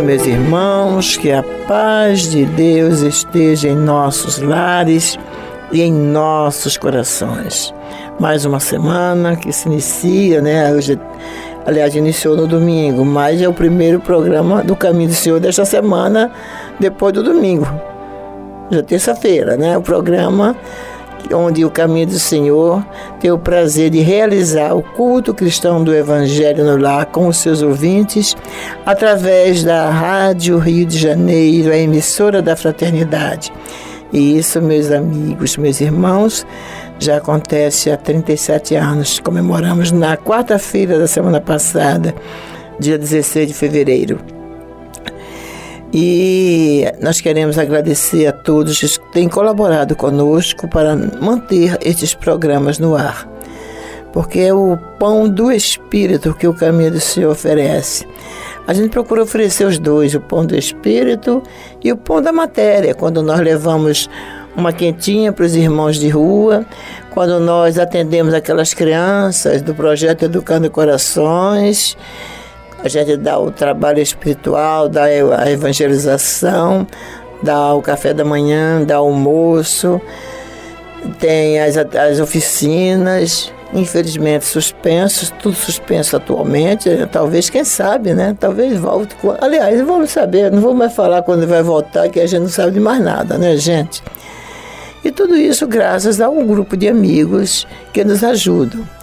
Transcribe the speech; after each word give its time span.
Meus 0.00 0.26
irmãos, 0.26 1.16
que 1.16 1.32
a 1.32 1.42
paz 1.66 2.30
de 2.30 2.44
Deus 2.44 3.00
esteja 3.00 3.68
em 3.68 3.76
nossos 3.76 4.38
lares 4.38 5.18
e 5.72 5.82
em 5.82 5.92
nossos 5.92 6.76
corações. 6.76 7.74
Mais 8.20 8.44
uma 8.44 8.60
semana 8.60 9.34
que 9.34 9.52
se 9.52 9.68
inicia, 9.68 10.40
né? 10.40 10.72
Hoje, 10.72 10.98
aliás, 11.66 11.94
iniciou 11.96 12.36
no 12.36 12.46
domingo, 12.46 13.04
mas 13.04 13.40
é 13.40 13.48
o 13.48 13.52
primeiro 13.52 13.98
programa 13.98 14.62
do 14.62 14.76
Caminho 14.76 15.08
do 15.08 15.14
Senhor 15.14 15.40
desta 15.40 15.64
semana, 15.64 16.30
depois 16.78 17.12
do 17.12 17.22
domingo. 17.22 17.66
Já 18.70 18.82
terça-feira, 18.82 19.56
né? 19.56 19.76
O 19.76 19.82
programa 19.82 20.56
onde 21.32 21.64
o 21.64 21.70
caminho 21.70 22.06
do 22.06 22.18
Senhor 22.18 22.84
tem 23.20 23.30
o 23.30 23.38
prazer 23.38 23.90
de 23.90 24.00
realizar 24.00 24.74
o 24.74 24.82
culto 24.82 25.34
cristão 25.34 25.82
do 25.82 25.94
Evangelho 25.94 26.64
no 26.64 26.76
lar 26.76 27.06
com 27.06 27.26
os 27.26 27.38
seus 27.38 27.62
ouvintes, 27.62 28.36
através 28.86 29.64
da 29.64 29.90
Rádio 29.90 30.58
Rio 30.58 30.86
de 30.86 30.98
Janeiro, 30.98 31.72
a 31.72 31.76
emissora 31.76 32.40
da 32.40 32.54
fraternidade. 32.54 33.52
E 34.12 34.38
isso, 34.38 34.62
meus 34.62 34.90
amigos, 34.90 35.56
meus 35.56 35.80
irmãos, 35.80 36.46
já 36.98 37.18
acontece 37.18 37.90
há 37.90 37.96
37 37.96 38.74
anos. 38.74 39.20
Comemoramos 39.20 39.92
na 39.92 40.16
quarta-feira 40.16 40.98
da 40.98 41.06
semana 41.06 41.40
passada, 41.40 42.14
dia 42.78 42.96
16 42.96 43.48
de 43.48 43.54
fevereiro. 43.54 44.37
E 45.92 46.84
nós 47.00 47.20
queremos 47.20 47.56
agradecer 47.58 48.26
a 48.26 48.32
todos 48.32 48.78
que 48.78 49.12
têm 49.12 49.28
colaborado 49.28 49.96
conosco 49.96 50.68
para 50.68 50.94
manter 50.94 51.78
estes 51.80 52.14
programas 52.14 52.78
no 52.78 52.94
ar, 52.94 53.26
porque 54.12 54.40
é 54.40 54.52
o 54.52 54.76
pão 54.98 55.28
do 55.28 55.50
Espírito 55.50 56.34
que 56.34 56.46
o 56.46 56.52
caminho 56.52 56.92
do 56.92 57.00
Senhor 57.00 57.32
oferece. 57.32 58.06
A 58.66 58.74
gente 58.74 58.90
procura 58.90 59.22
oferecer 59.22 59.64
os 59.64 59.78
dois, 59.78 60.14
o 60.14 60.20
pão 60.20 60.44
do 60.44 60.54
Espírito 60.54 61.42
e 61.82 61.90
o 61.90 61.96
pão 61.96 62.20
da 62.20 62.32
matéria, 62.32 62.94
quando 62.94 63.22
nós 63.22 63.40
levamos 63.40 64.10
uma 64.54 64.74
quentinha 64.74 65.32
para 65.32 65.46
os 65.46 65.56
irmãos 65.56 65.96
de 65.96 66.10
rua, 66.10 66.66
quando 67.14 67.40
nós 67.40 67.78
atendemos 67.78 68.34
aquelas 68.34 68.74
crianças 68.74 69.62
do 69.62 69.74
projeto 69.74 70.26
Educando 70.26 70.70
Corações 70.70 71.96
a 72.82 72.88
gente 72.88 73.16
dá 73.16 73.38
o 73.38 73.50
trabalho 73.50 74.00
espiritual, 74.00 74.88
dá 74.88 75.04
a 75.04 75.50
evangelização, 75.50 76.86
dá 77.42 77.74
o 77.74 77.82
café 77.82 78.14
da 78.14 78.24
manhã, 78.24 78.82
dá 78.84 79.00
o 79.00 79.06
almoço, 79.06 80.00
tem 81.18 81.60
as, 81.60 81.76
as 81.76 82.20
oficinas, 82.20 83.52
infelizmente 83.72 84.44
suspensos, 84.44 85.30
tudo 85.42 85.56
suspenso 85.56 86.16
atualmente, 86.16 86.88
talvez, 87.10 87.50
quem 87.50 87.64
sabe, 87.64 88.14
né? 88.14 88.36
Talvez 88.38 88.78
volte. 88.78 89.16
Aliás, 89.40 89.80
vamos 89.82 90.10
saber, 90.10 90.50
não 90.50 90.60
vou 90.60 90.74
mais 90.74 90.94
falar 90.94 91.22
quando 91.22 91.46
vai 91.46 91.62
voltar, 91.62 92.08
que 92.08 92.20
a 92.20 92.26
gente 92.26 92.42
não 92.42 92.48
sabe 92.48 92.72
de 92.72 92.80
mais 92.80 93.00
nada, 93.00 93.36
né, 93.36 93.56
gente? 93.56 94.02
E 95.04 95.10
tudo 95.10 95.36
isso 95.36 95.66
graças 95.66 96.20
a 96.20 96.28
um 96.28 96.46
grupo 96.46 96.76
de 96.76 96.88
amigos 96.88 97.66
que 97.92 98.04
nos 98.04 98.24
ajudam. 98.24 98.97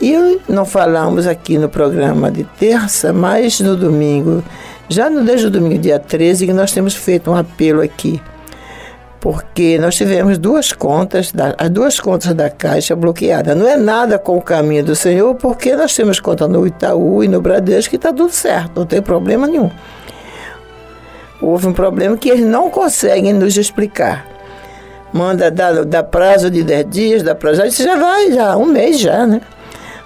E 0.00 0.40
não 0.48 0.64
falamos 0.64 1.26
aqui 1.26 1.58
no 1.58 1.68
programa 1.68 2.30
de 2.30 2.44
terça, 2.44 3.12
mas 3.12 3.58
no 3.58 3.76
domingo, 3.76 4.44
já 4.88 5.10
no, 5.10 5.24
desde 5.24 5.46
o 5.46 5.50
domingo, 5.50 5.78
dia 5.78 5.98
13, 5.98 6.46
que 6.46 6.52
nós 6.52 6.72
temos 6.72 6.94
feito 6.94 7.30
um 7.30 7.34
apelo 7.34 7.80
aqui. 7.80 8.22
Porque 9.20 9.76
nós 9.78 9.96
tivemos 9.96 10.38
duas 10.38 10.72
contas, 10.72 11.32
as 11.58 11.68
duas 11.68 11.98
contas 11.98 12.32
da 12.32 12.48
Caixa 12.48 12.94
bloqueadas. 12.94 13.56
Não 13.56 13.66
é 13.66 13.76
nada 13.76 14.16
com 14.16 14.36
o 14.36 14.40
caminho 14.40 14.84
do 14.84 14.94
Senhor, 14.94 15.34
porque 15.34 15.74
nós 15.74 15.94
temos 15.96 16.20
conta 16.20 16.46
no 16.46 16.64
Itaú 16.64 17.24
e 17.24 17.28
no 17.28 17.40
Bradesco 17.40 17.90
que 17.90 17.96
está 17.96 18.12
tudo 18.12 18.30
certo, 18.30 18.78
não 18.78 18.86
tem 18.86 19.02
problema 19.02 19.48
nenhum. 19.48 19.70
Houve 21.42 21.66
um 21.66 21.72
problema 21.72 22.16
que 22.16 22.28
eles 22.28 22.46
não 22.46 22.70
conseguem 22.70 23.32
nos 23.32 23.56
explicar. 23.56 24.26
Manda 25.12 25.50
dar, 25.50 25.84
dar 25.84 26.04
prazo 26.04 26.50
de 26.50 26.62
10 26.62 26.86
dias, 26.88 27.22
dá 27.22 27.34
prazo. 27.34 27.64
Isso 27.64 27.82
já 27.82 27.96
vai, 27.96 28.30
já, 28.32 28.56
um 28.56 28.66
mês 28.66 29.00
já, 29.00 29.26
né? 29.26 29.40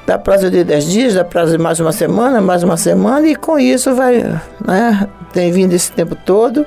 Dá 0.07 0.19
prazo 0.19 0.51
de 0.51 0.65
10 0.65 0.87
dias, 0.87 1.15
dá 1.15 1.25
prazo 1.25 1.53
de 1.53 1.59
mais 1.63 1.79
uma 1.81 1.93
semana, 1.93 2.41
mais 2.41 2.63
uma 2.63 2.77
semana, 2.77 3.27
e 3.27 3.37
com 3.37 3.59
isso 3.59 3.95
vai, 3.95 4.23
né, 4.65 5.09
tem 5.33 5.51
vindo 5.53 5.73
esse 5.73 5.91
tempo 5.93 6.15
todo. 6.15 6.67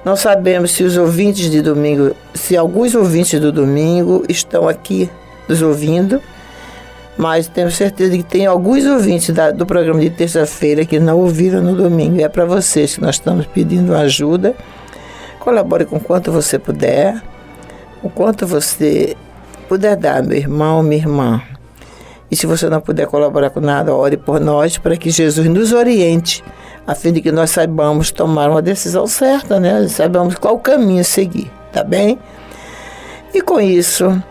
Não 0.04 0.14
sabemos 0.14 0.72
se 0.72 0.82
os 0.82 0.98
ouvintes 0.98 1.50
de 1.50 1.62
domingo, 1.62 2.14
se 2.34 2.54
alguns 2.54 2.94
ouvintes 2.94 3.40
do 3.40 3.50
domingo 3.50 4.26
estão 4.28 4.68
aqui 4.68 5.08
nos 5.48 5.62
ouvindo 5.62 6.20
mas 7.16 7.46
tenho 7.46 7.70
certeza 7.70 8.16
que 8.16 8.22
tem 8.22 8.46
alguns 8.46 8.84
ouvintes 8.86 9.34
da, 9.34 9.50
do 9.50 9.66
programa 9.66 10.00
de 10.00 10.10
terça-feira 10.10 10.84
que 10.84 10.98
não 10.98 11.18
ouviram 11.18 11.62
no 11.62 11.76
domingo. 11.76 12.16
E 12.16 12.22
é 12.22 12.28
para 12.28 12.44
vocês 12.44 12.94
que 12.94 13.00
nós 13.00 13.16
estamos 13.16 13.46
pedindo 13.46 13.94
ajuda. 13.94 14.54
Colabore 15.38 15.84
com 15.84 15.98
quanto 15.98 16.30
você 16.30 16.58
puder, 16.58 17.20
o 18.02 18.08
quanto 18.08 18.46
você 18.46 19.16
puder 19.68 19.96
dar, 19.96 20.22
meu 20.22 20.38
irmão, 20.38 20.82
minha 20.82 21.00
irmã. 21.02 21.42
E 22.30 22.36
se 22.36 22.46
você 22.46 22.68
não 22.68 22.80
puder 22.80 23.06
colaborar 23.06 23.50
com 23.50 23.60
nada, 23.60 23.94
ore 23.94 24.16
por 24.16 24.40
nós 24.40 24.78
para 24.78 24.96
que 24.96 25.10
Jesus 25.10 25.46
nos 25.48 25.72
oriente, 25.72 26.42
a 26.86 26.94
fim 26.94 27.12
de 27.12 27.20
que 27.20 27.30
nós 27.30 27.50
saibamos 27.50 28.10
tomar 28.10 28.48
uma 28.48 28.62
decisão 28.62 29.06
certa, 29.06 29.60
né? 29.60 29.86
Saibamos 29.88 30.36
qual 30.36 30.58
caminho 30.58 31.04
seguir, 31.04 31.50
tá 31.72 31.84
bem? 31.84 32.18
E 33.34 33.40
com 33.42 33.60
isso, 33.60 34.22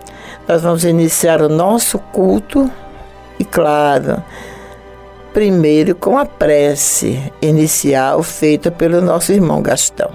nós 0.51 0.63
vamos 0.63 0.83
iniciar 0.83 1.42
o 1.42 1.48
nosso 1.48 1.98
culto 1.98 2.69
e, 3.39 3.45
claro, 3.45 4.21
primeiro 5.33 5.95
com 5.95 6.18
a 6.18 6.25
prece 6.25 7.31
inicial 7.42 8.21
feita 8.21 8.69
pelo 8.69 9.00
nosso 9.00 9.31
irmão 9.31 9.62
Gastão. 9.62 10.12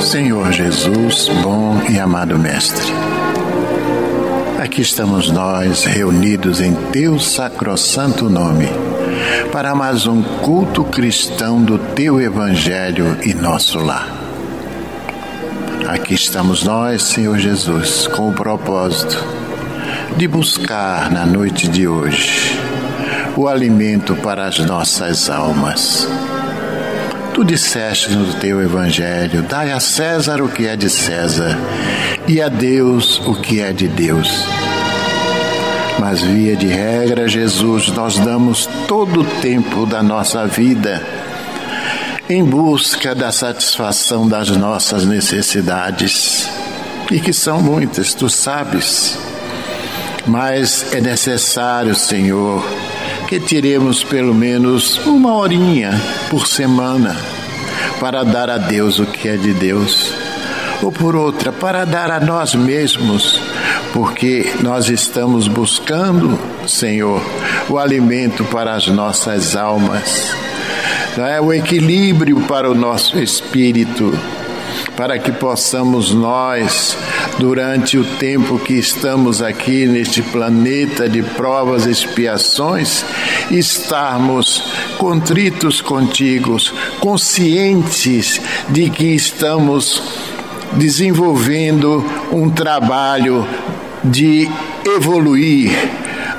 Senhor 0.00 0.52
Jesus, 0.52 1.28
bom 1.42 1.82
e 1.90 1.98
amado 1.98 2.38
Mestre. 2.38 2.92
Aqui 4.62 4.82
estamos 4.82 5.32
nós 5.32 5.84
reunidos 5.84 6.60
em 6.60 6.74
Teu 6.92 7.18
sacrossanto 7.18 8.30
nome 8.30 8.68
para 9.50 9.74
mais 9.74 10.06
um 10.06 10.22
culto 10.22 10.84
cristão 10.84 11.62
do 11.62 11.78
teu 11.78 12.20
Evangelho 12.20 13.18
e 13.24 13.34
nosso 13.34 13.78
lar. 13.78 14.08
Aqui 15.88 16.14
estamos 16.14 16.62
nós, 16.62 17.02
Senhor 17.02 17.38
Jesus, 17.38 18.06
com 18.06 18.30
o 18.30 18.32
propósito 18.32 19.22
de 20.16 20.28
buscar 20.28 21.10
na 21.10 21.26
noite 21.26 21.68
de 21.68 21.86
hoje 21.86 22.58
o 23.36 23.48
alimento 23.48 24.14
para 24.16 24.46
as 24.46 24.58
nossas 24.58 25.28
almas. 25.28 26.08
Tu 27.34 27.44
disseste 27.44 28.10
no 28.10 28.34
teu 28.34 28.62
Evangelho: 28.62 29.42
dai 29.42 29.72
a 29.72 29.80
César 29.80 30.42
o 30.42 30.48
que 30.48 30.66
é 30.66 30.76
de 30.76 30.90
César 30.90 31.58
e 32.28 32.40
a 32.40 32.48
Deus 32.48 33.20
o 33.26 33.34
que 33.34 33.60
é 33.60 33.72
de 33.72 33.88
Deus. 33.88 34.46
Mas, 36.04 36.20
via 36.20 36.56
de 36.56 36.66
regra, 36.66 37.28
Jesus, 37.28 37.86
nós 37.90 38.18
damos 38.18 38.68
todo 38.88 39.20
o 39.20 39.24
tempo 39.40 39.86
da 39.86 40.02
nossa 40.02 40.48
vida 40.48 41.00
em 42.28 42.42
busca 42.42 43.14
da 43.14 43.30
satisfação 43.30 44.26
das 44.26 44.50
nossas 44.50 45.06
necessidades, 45.06 46.50
e 47.08 47.20
que 47.20 47.32
são 47.32 47.62
muitas, 47.62 48.14
tu 48.14 48.28
sabes. 48.28 49.16
Mas 50.26 50.92
é 50.92 51.00
necessário, 51.00 51.94
Senhor, 51.94 52.66
que 53.28 53.38
tiremos 53.38 54.02
pelo 54.02 54.34
menos 54.34 54.98
uma 55.06 55.36
horinha 55.36 55.92
por 56.28 56.48
semana 56.48 57.16
para 58.00 58.24
dar 58.24 58.50
a 58.50 58.58
Deus 58.58 58.98
o 58.98 59.06
que 59.06 59.28
é 59.28 59.36
de 59.36 59.54
Deus, 59.54 60.12
ou 60.82 60.90
por 60.90 61.14
outra, 61.14 61.52
para 61.52 61.84
dar 61.84 62.10
a 62.10 62.18
nós 62.18 62.56
mesmos 62.56 63.40
porque 63.92 64.50
nós 64.62 64.88
estamos 64.88 65.46
buscando, 65.48 66.38
Senhor, 66.66 67.22
o 67.68 67.78
alimento 67.78 68.44
para 68.44 68.74
as 68.74 68.86
nossas 68.88 69.54
almas, 69.54 70.34
não 71.16 71.26
é? 71.26 71.40
o 71.40 71.52
equilíbrio 71.52 72.40
para 72.42 72.70
o 72.70 72.74
nosso 72.74 73.18
espírito, 73.18 74.18
para 74.96 75.18
que 75.18 75.30
possamos 75.30 76.12
nós, 76.14 76.96
durante 77.38 77.98
o 77.98 78.04
tempo 78.04 78.58
que 78.58 78.74
estamos 78.74 79.42
aqui 79.42 79.86
neste 79.86 80.22
planeta 80.22 81.08
de 81.08 81.22
provas 81.22 81.86
e 81.86 81.90
expiações, 81.90 83.04
estarmos 83.50 84.72
contritos 84.96 85.80
contigo, 85.80 86.56
conscientes 87.00 88.40
de 88.68 88.88
que 88.88 89.14
estamos 89.14 90.02
desenvolvendo 90.74 92.04
um 92.32 92.48
trabalho 92.48 93.46
de 94.04 94.48
evoluir, 94.84 95.70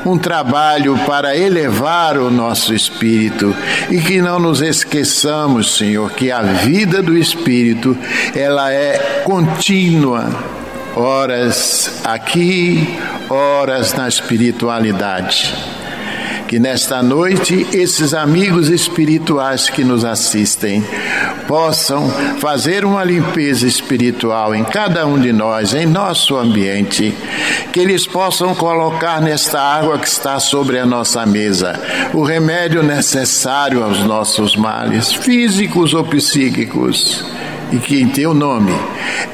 um 0.06 0.18
trabalho 0.18 0.98
para 1.06 1.36
elevar 1.38 2.18
o 2.18 2.30
nosso 2.30 2.74
espírito. 2.74 3.56
E 3.90 4.00
que 4.00 4.22
não 4.22 4.40
nos 4.40 4.62
esqueçamos, 4.62 5.78
Senhor, 5.78 6.12
que 6.12 6.32
a 6.32 6.42
vida 6.42 7.02
do 7.02 7.18
espírito 7.18 7.98
ela 8.36 8.72
é 8.72 9.22
contínua, 9.24 10.30
horas 10.96 12.02
aqui, 12.04 12.98
horas 13.30 13.94
na 13.94 14.08
espiritualidade. 14.08 15.54
Que 16.48 16.60
nesta 16.60 17.02
noite 17.02 17.66
esses 17.74 18.14
amigos 18.14 18.70
espirituais 18.70 19.70
que 19.70 19.84
nos 19.84 20.06
assistem 20.06 20.84
possam 21.48 22.10
fazer 22.40 22.86
uma 22.86 23.04
limpeza 23.04 23.68
espiritual 23.68 24.54
em 24.54 24.64
cada 24.64 25.06
um 25.06 25.20
de 25.20 25.32
nós, 25.32 25.74
em 25.74 25.86
nosso 25.86 26.36
ambiente, 26.36 27.14
que 27.72 27.80
eles 27.80 28.06
possam 28.06 28.54
colocar 28.56 29.22
nesta 29.22 29.60
água 29.60 29.98
que 29.98 30.08
está 30.08 30.40
sobre 30.40 30.80
a 30.80 30.86
nossa 30.86 31.26
mesa 31.26 31.80
o 32.14 32.24
remédio 32.24 32.84
necessário 32.84 33.84
aos 33.84 34.00
nossos 34.00 34.56
males, 34.56 35.14
físicos 35.14 35.94
ou 35.94 36.04
psíquicos 36.04 37.24
e 37.72 37.78
que 37.78 38.02
em 38.02 38.08
teu 38.08 38.34
nome, 38.34 38.74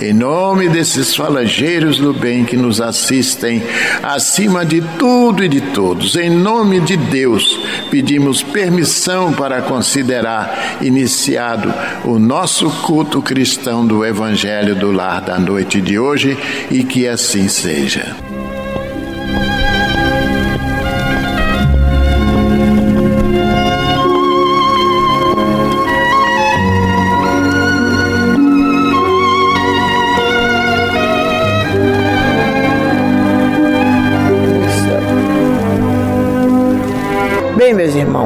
em 0.01 0.13
nome 0.13 0.69
desses 0.69 1.15
falangeiros 1.15 1.97
do 1.97 2.13
bem 2.13 2.45
que 2.45 2.55
nos 2.55 2.79
assistem, 2.79 3.61
acima 4.01 4.65
de 4.65 4.81
tudo 4.97 5.43
e 5.43 5.47
de 5.47 5.61
todos, 5.61 6.15
em 6.15 6.29
nome 6.29 6.79
de 6.79 6.95
Deus, 6.95 7.59
pedimos 7.89 8.41
permissão 8.41 9.33
para 9.33 9.61
considerar 9.61 10.77
iniciado 10.81 11.73
o 12.05 12.19
nosso 12.19 12.69
culto 12.81 13.21
cristão 13.21 13.85
do 13.85 14.05
Evangelho 14.05 14.75
do 14.75 14.91
Lar 14.91 15.21
da 15.21 15.39
noite 15.39 15.81
de 15.81 15.97
hoje 15.97 16.37
e 16.71 16.83
que 16.83 17.07
assim 17.07 17.47
seja. 17.47 18.28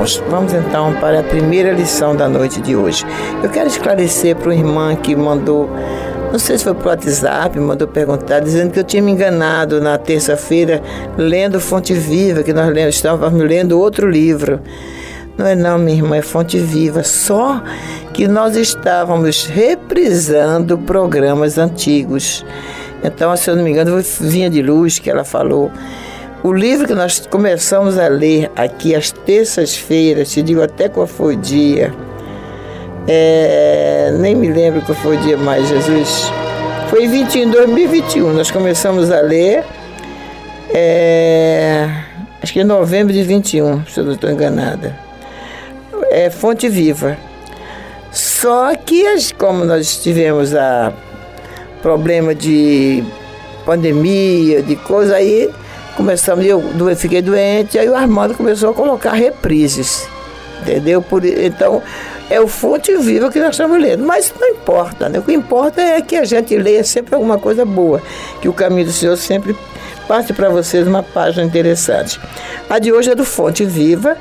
Irmãos, 0.04 0.24
vamos 0.30 0.54
então 0.54 0.94
para 0.96 1.22
a 1.22 1.24
primeira 1.24 1.72
lição 1.72 2.16
da 2.16 2.28
noite 2.28 2.60
de 2.62 2.76
hoje. 2.76 3.06
Eu 3.42 3.50
quero 3.50 3.68
esclarecer 3.68 4.36
para 4.36 4.50
o 4.50 4.54
irmão 4.54 4.94
que 4.98 5.16
mandou, 5.16 5.70
não 6.32 6.38
sei 6.38 6.58
se 6.58 6.66
foi 6.66 6.74
para 6.74 6.88
o 6.88 6.90
WhatsApp, 6.90 7.58
mandou 7.60 7.88
perguntar, 7.88 8.42
dizendo 8.42 8.72
que 8.72 8.80
eu 8.80 8.84
tinha 8.84 9.02
me 9.02 9.12
enganado 9.12 9.80
na 9.80 9.98
terça-feira 9.98 10.82
lendo 11.18 11.60
Fonte 11.60 11.94
Viva, 11.94 12.44
que 12.44 12.52
nós 12.52 12.70
lemos, 12.74 12.96
estávamos 12.96 13.42
lendo 13.42 13.80
outro 13.80 14.10
livro. 14.10 14.60
Não 15.38 15.48
é 15.48 15.56
não, 15.56 15.80
minha 15.80 15.98
irmã, 15.98 16.18
é 16.18 16.22
Fonte 16.22 16.60
Viva, 16.60 17.02
só 17.04 17.64
que 18.14 18.28
nós 18.28 18.58
estávamos 18.58 19.46
reprisando 19.46 20.78
programas 20.78 21.58
antigos. 21.58 22.46
Então, 23.02 23.36
se 23.38 23.50
eu 23.50 23.56
não 23.56 23.64
me 23.64 23.72
engano, 23.72 24.00
Vinha 24.20 24.50
de 24.50 24.62
Luz 24.62 25.00
que 25.00 25.10
ela 25.10 25.24
falou. 25.24 25.72
O 26.44 26.52
livro 26.52 26.86
que 26.86 26.94
nós 26.94 27.26
começamos 27.26 27.98
a 27.98 28.10
ler 28.10 28.52
aqui 28.54 28.94
às 28.94 29.14
terças-feiras, 29.14 30.30
te 30.30 30.42
digo 30.42 30.62
até 30.62 30.90
qual 30.90 31.08
foi 31.08 31.36
o 31.36 31.38
dia, 31.38 31.94
é, 33.08 34.14
nem 34.20 34.36
me 34.36 34.52
lembro 34.52 34.82
qual 34.82 34.94
foi 34.94 35.16
o 35.16 35.20
dia 35.22 35.38
mais, 35.38 35.70
Jesus. 35.70 36.30
Foi 36.90 37.06
em 37.06 37.50
2021, 37.50 38.34
nós 38.34 38.52
começamos 38.52 39.10
a 39.10 39.22
ler, 39.22 39.64
é, 40.74 41.88
acho 42.42 42.52
que 42.52 42.60
em 42.60 42.66
novembro 42.66 43.14
de 43.14 43.24
21, 43.24 43.86
se 43.86 44.02
eu 44.02 44.04
não 44.04 44.12
estou 44.12 44.30
enganada. 44.30 44.94
É 46.12 46.30
Fonte 46.30 46.68
Viva. 46.68 47.18
Só 48.12 48.76
que, 48.76 49.06
como 49.38 49.64
nós 49.64 50.04
tivemos 50.04 50.54
a 50.54 50.92
problema 51.82 52.36
de 52.36 53.02
pandemia, 53.66 54.62
de 54.62 54.76
coisa 54.76 55.16
aí, 55.16 55.50
começamos, 55.96 56.46
eu 56.46 56.64
fiquei 56.96 57.22
doente, 57.22 57.78
aí 57.78 57.88
o 57.88 57.96
Armando 57.96 58.36
começou 58.36 58.72
a 58.72 58.74
colocar 58.74 59.14
reprises, 59.14 60.08
entendeu? 60.62 61.02
Por, 61.02 61.24
então, 61.26 61.82
é 62.30 62.40
o 62.40 62.48
fonte 62.48 62.96
viva 62.98 63.32
que 63.32 63.40
nós 63.40 63.52
estamos 63.52 63.80
lendo, 63.80 64.04
mas 64.04 64.34
não 64.40 64.48
importa, 64.50 65.10
né? 65.10 65.20
O 65.20 65.24
que 65.24 65.34
importa 65.34 65.82
é 65.82 66.02
que 66.02 66.16
a 66.16 66.26
gente 66.26 66.56
leia 66.58 66.84
sempre 66.84 67.16
alguma 67.16 67.38
coisa 67.38 67.66
boa, 67.66 68.02
que 68.42 68.50
o 68.50 68.54
caminho 68.54 68.88
do 68.88 68.92
Senhor 68.92 69.16
sempre 69.18 69.56
passe 70.08 70.34
para 70.34 70.50
vocês 70.50 70.88
uma 70.88 71.04
página 71.04 71.44
interessante. 71.44 72.20
A 72.70 72.80
de 72.80 72.92
hoje 72.92 73.12
é 73.12 73.16
do 73.16 73.26
Fonte 73.26 73.66
Viva, 73.66 74.18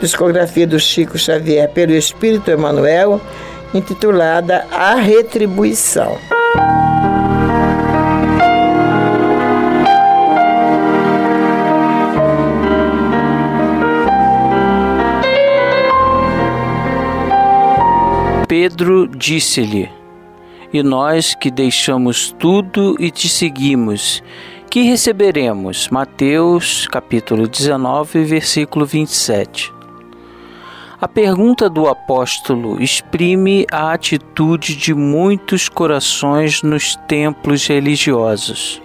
psicografia 0.00 0.66
do 0.66 0.78
Chico 0.78 1.16
Xavier 1.16 1.68
pelo 1.70 1.92
Espírito 1.92 2.50
Emanuel, 2.50 3.20
intitulada 3.72 4.66
A 4.70 4.94
Retribuição. 4.94 6.18
Pedro 18.48 19.08
disse-lhe: 19.08 19.90
E 20.72 20.80
nós 20.82 21.34
que 21.34 21.50
deixamos 21.50 22.30
tudo 22.38 22.94
e 23.00 23.10
te 23.10 23.28
seguimos, 23.28 24.22
que 24.70 24.82
receberemos? 24.82 25.88
Mateus 25.88 26.86
capítulo 26.86 27.48
19, 27.48 28.24
versículo 28.24 28.86
27. 28.86 29.72
A 31.00 31.08
pergunta 31.08 31.68
do 31.68 31.88
apóstolo 31.88 32.80
exprime 32.80 33.66
a 33.70 33.92
atitude 33.92 34.76
de 34.76 34.94
muitos 34.94 35.68
corações 35.68 36.62
nos 36.62 36.94
templos 37.08 37.66
religiosos. 37.66 38.80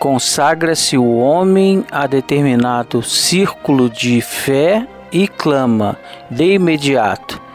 Consagra-se 0.00 0.98
o 0.98 1.16
homem 1.16 1.84
a 1.90 2.06
determinado 2.08 3.00
círculo 3.00 3.88
de 3.88 4.20
fé 4.20 4.86
e 5.12 5.28
clama 5.28 5.96
de 6.28 6.54
imediato: 6.54 7.45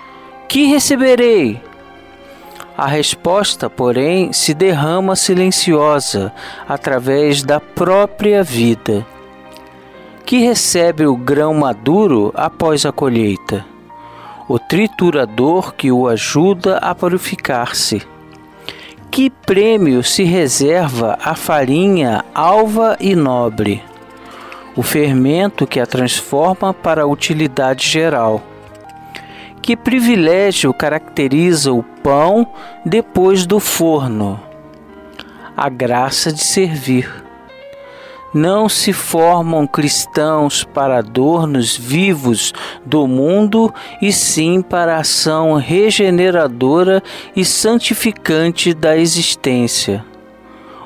Que 0.51 0.65
receberei? 0.65 1.61
A 2.77 2.85
resposta, 2.85 3.69
porém, 3.69 4.33
se 4.33 4.53
derrama 4.53 5.15
silenciosa 5.15 6.33
através 6.67 7.41
da 7.41 7.61
própria 7.61 8.43
vida 8.43 9.07
que 10.25 10.39
recebe 10.39 11.05
o 11.05 11.15
grão 11.15 11.53
maduro 11.53 12.33
após 12.35 12.85
a 12.85 12.91
colheita, 12.91 13.65
o 14.45 14.59
triturador 14.59 15.73
que 15.73 15.89
o 15.89 16.05
ajuda 16.05 16.79
a 16.79 16.93
purificar-se. 16.93 18.05
Que 19.09 19.29
prêmio 19.29 20.03
se 20.03 20.23
reserva 20.23 21.17
a 21.23 21.33
farinha 21.33 22.25
alva 22.35 22.97
e 22.99 23.15
nobre, 23.15 23.81
o 24.75 24.83
fermento 24.83 25.65
que 25.65 25.79
a 25.79 25.85
transforma 25.85 26.73
para 26.73 27.03
a 27.03 27.07
utilidade 27.07 27.87
geral? 27.87 28.50
Que 29.61 29.75
privilégio 29.75 30.73
caracteriza 30.73 31.71
o 31.71 31.83
pão 31.83 32.47
depois 32.83 33.45
do 33.45 33.59
forno? 33.59 34.41
A 35.55 35.69
graça 35.69 36.33
de 36.33 36.43
servir 36.43 37.23
não 38.33 38.67
se 38.67 38.91
formam 38.93 39.67
cristãos 39.67 40.63
para 40.63 40.97
adornos 40.97 41.77
vivos 41.77 42.53
do 42.85 43.05
mundo, 43.05 43.73
e 44.01 44.11
sim 44.11 44.61
para 44.61 44.95
a 44.95 45.01
ação 45.01 45.55
regeneradora 45.55 47.03
e 47.35 47.43
santificante 47.43 48.73
da 48.73 48.97
existência. 48.97 50.03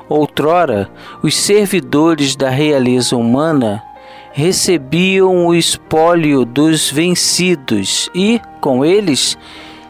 Outrora, 0.08 0.90
os 1.22 1.36
servidores 1.36 2.36
da 2.36 2.50
realeza 2.50 3.16
humana 3.16 3.82
recebiam 4.36 5.46
o 5.46 5.54
espólio 5.54 6.44
dos 6.44 6.90
vencidos 6.90 8.10
e, 8.14 8.38
com 8.60 8.84
eles, 8.84 9.38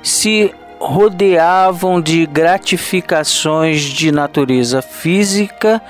se 0.04 0.54
rodeavam 0.78 2.00
de 2.00 2.24
gratificações 2.26 3.80
de 3.80 4.12
natureza 4.12 4.80
física 4.80 5.82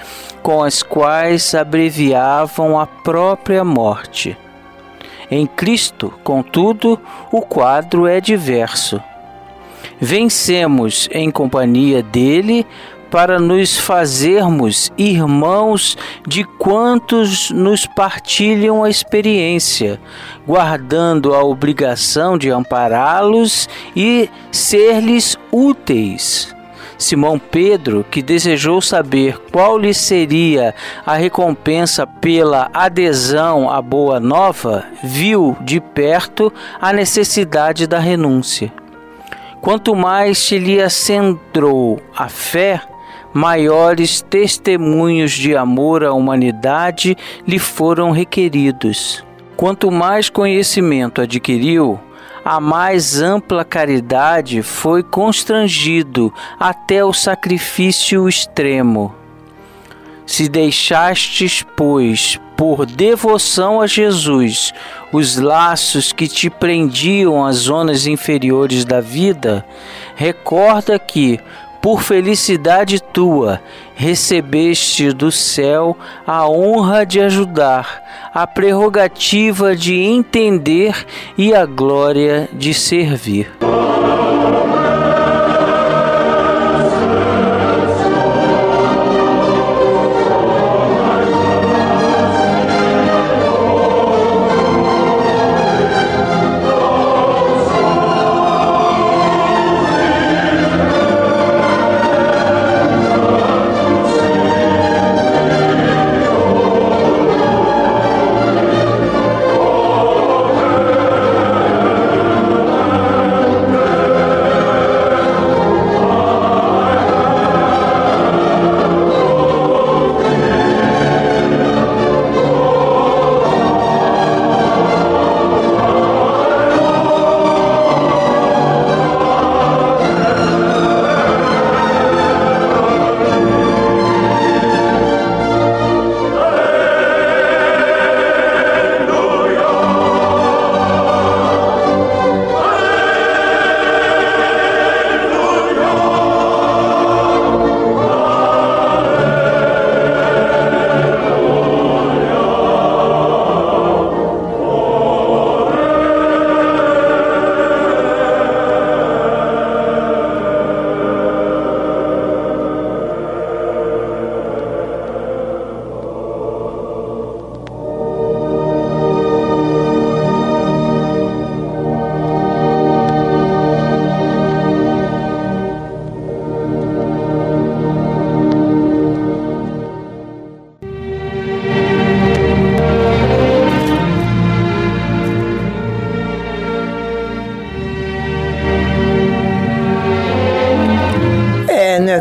com 0.43 0.63
as 0.63 0.83
quais 0.83 1.55
abreviavam 1.55 2.81
a 2.81 2.87
própria 2.87 3.63
morte. 3.63 4.35
Em 5.31 5.47
Cristo, 5.47 6.15
contudo, 6.25 6.99
o 7.31 7.43
quadro 7.43 8.07
é 8.07 8.23
diverso. 8.23 9.03
Vencemos 10.01 11.11
em 11.13 11.31
companhia 11.31 12.03
dele 12.03 12.67
para 13.11 13.39
nos 13.39 13.79
fazermos 13.79 14.91
irmãos 14.97 15.97
de 16.27 16.45
quantos 16.45 17.51
nos 17.51 17.87
partilham 17.87 18.83
a 18.83 18.91
experiência, 18.91 20.01
guardando 20.47 21.35
a 21.35 21.43
obrigação 21.43 22.37
de 22.37 22.51
ampará-los 22.51 23.69
e 23.95 24.29
ser-lhes 24.51 25.37
úteis. 25.53 26.55
Simão 26.99 27.39
Pedro, 27.39 28.05
que 28.11 28.23
desejou 28.23 28.81
saber 28.81 29.39
qual 29.53 29.79
lhe 29.79 29.93
seria 29.93 30.75
a 31.05 31.15
recompensa 31.15 32.07
pela 32.07 32.71
adesão 32.73 33.71
à 33.71 33.83
Boa 33.83 34.19
Nova, 34.19 34.85
viu 35.03 35.57
de 35.61 35.79
perto 35.79 36.51
a 36.81 36.93
necessidade 36.93 37.87
da 37.87 37.99
renúncia. 37.99 38.73
Quanto 39.61 39.95
mais 39.95 40.39
se 40.39 40.59
lhe 40.59 40.81
acendrau 40.81 42.01
a 42.17 42.29
fé, 42.29 42.81
maiores 43.37 44.23
testemunhos 44.23 45.33
de 45.33 45.55
amor 45.55 46.03
à 46.03 46.11
humanidade 46.11 47.15
lhe 47.47 47.59
foram 47.59 48.11
requeridos. 48.11 49.23
Quanto 49.59 49.91
mais 49.91 50.31
conhecimento 50.31 51.21
adquiriu, 51.21 52.01
a 52.43 52.59
mais 52.59 53.21
ampla 53.21 53.63
caridade 53.63 54.63
foi 54.63 55.03
constrangido 55.03 56.33
até 56.59 57.05
o 57.05 57.13
sacrifício 57.13 58.27
extremo. 58.27 59.15
Se 60.25 60.49
deixastes, 60.49 61.63
pois, 61.77 62.41
por 62.57 62.87
devoção 62.87 63.83
a 63.83 63.87
Jesus, 63.87 64.73
os 65.13 65.37
laços 65.37 66.11
que 66.11 66.27
te 66.27 66.49
prendiam 66.49 67.45
às 67.45 67.57
zonas 67.57 68.07
inferiores 68.07 68.83
da 68.85 69.01
vida, 69.03 69.63
recorda 70.15 70.99
que, 70.99 71.39
por 71.87 72.03
felicidade 72.03 73.01
tua, 73.01 73.63
recebeste 73.95 75.13
do 75.13 75.31
céu 75.31 75.97
a 76.27 76.49
honra 76.49 77.07
de 77.07 77.21
ajudar, 77.21 78.03
a 78.35 78.45
prerrogativa 78.45 79.77
de 79.77 79.95
entender 79.95 81.07
e 81.39 81.55
a 81.55 81.65
glória 81.65 82.49
de 82.53 82.75
servir. 82.75 83.53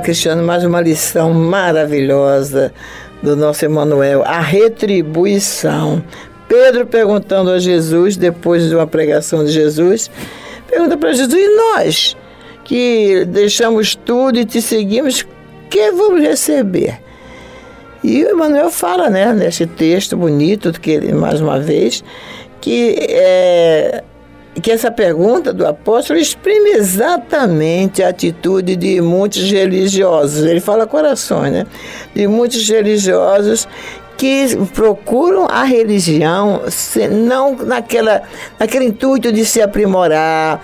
Cristiano, 0.05 0.43
mais 0.43 0.63
uma 0.63 0.79
lição 0.81 1.33
maravilhosa 1.33 2.71
do 3.23 3.35
nosso 3.35 3.65
Emanuel, 3.65 4.21
a 4.23 4.39
retribuição. 4.39 6.03
Pedro 6.47 6.85
perguntando 6.85 7.49
a 7.49 7.57
Jesus, 7.57 8.15
depois 8.15 8.69
de 8.69 8.75
uma 8.75 8.85
pregação 8.85 9.43
de 9.43 9.51
Jesus, 9.51 10.11
pergunta 10.67 10.95
para 10.95 11.11
Jesus, 11.11 11.33
e 11.33 11.47
nós 11.55 12.15
que 12.63 13.25
deixamos 13.25 13.95
tudo 13.95 14.37
e 14.37 14.45
te 14.45 14.61
seguimos, 14.61 15.25
que 15.71 15.91
vamos 15.93 16.21
receber? 16.21 16.99
E 18.03 18.25
o 18.25 18.29
Emmanuel 18.29 18.69
fala, 18.69 19.09
né, 19.09 19.33
nesse 19.33 19.65
texto 19.65 20.15
bonito, 20.15 20.71
que 20.79 20.91
ele, 20.91 21.13
mais 21.13 21.41
uma 21.41 21.59
vez, 21.59 22.03
que, 22.61 22.95
é, 23.09 24.03
que 24.61 24.71
essa 24.71 24.89
pergunta 24.91 25.53
do 25.53 25.65
apóstolo 25.67 26.19
exprime 26.19 26.71
exatamente 26.71 28.01
a 28.01 28.09
atitude 28.09 28.75
de 28.75 29.01
muitos 29.01 29.49
religiosos. 29.51 30.45
Ele 30.45 30.59
fala 30.59 30.87
corações, 30.87 31.51
né? 31.51 31.65
De 32.13 32.27
muitos 32.27 32.67
religiosos 32.67 33.67
que 34.17 34.57
procuram 34.73 35.45
a 35.49 35.63
religião 35.63 36.61
não 37.11 37.55
naquela, 37.55 38.23
naquele 38.57 38.85
intuito 38.85 39.31
de 39.31 39.45
se 39.45 39.61
aprimorar, 39.61 40.61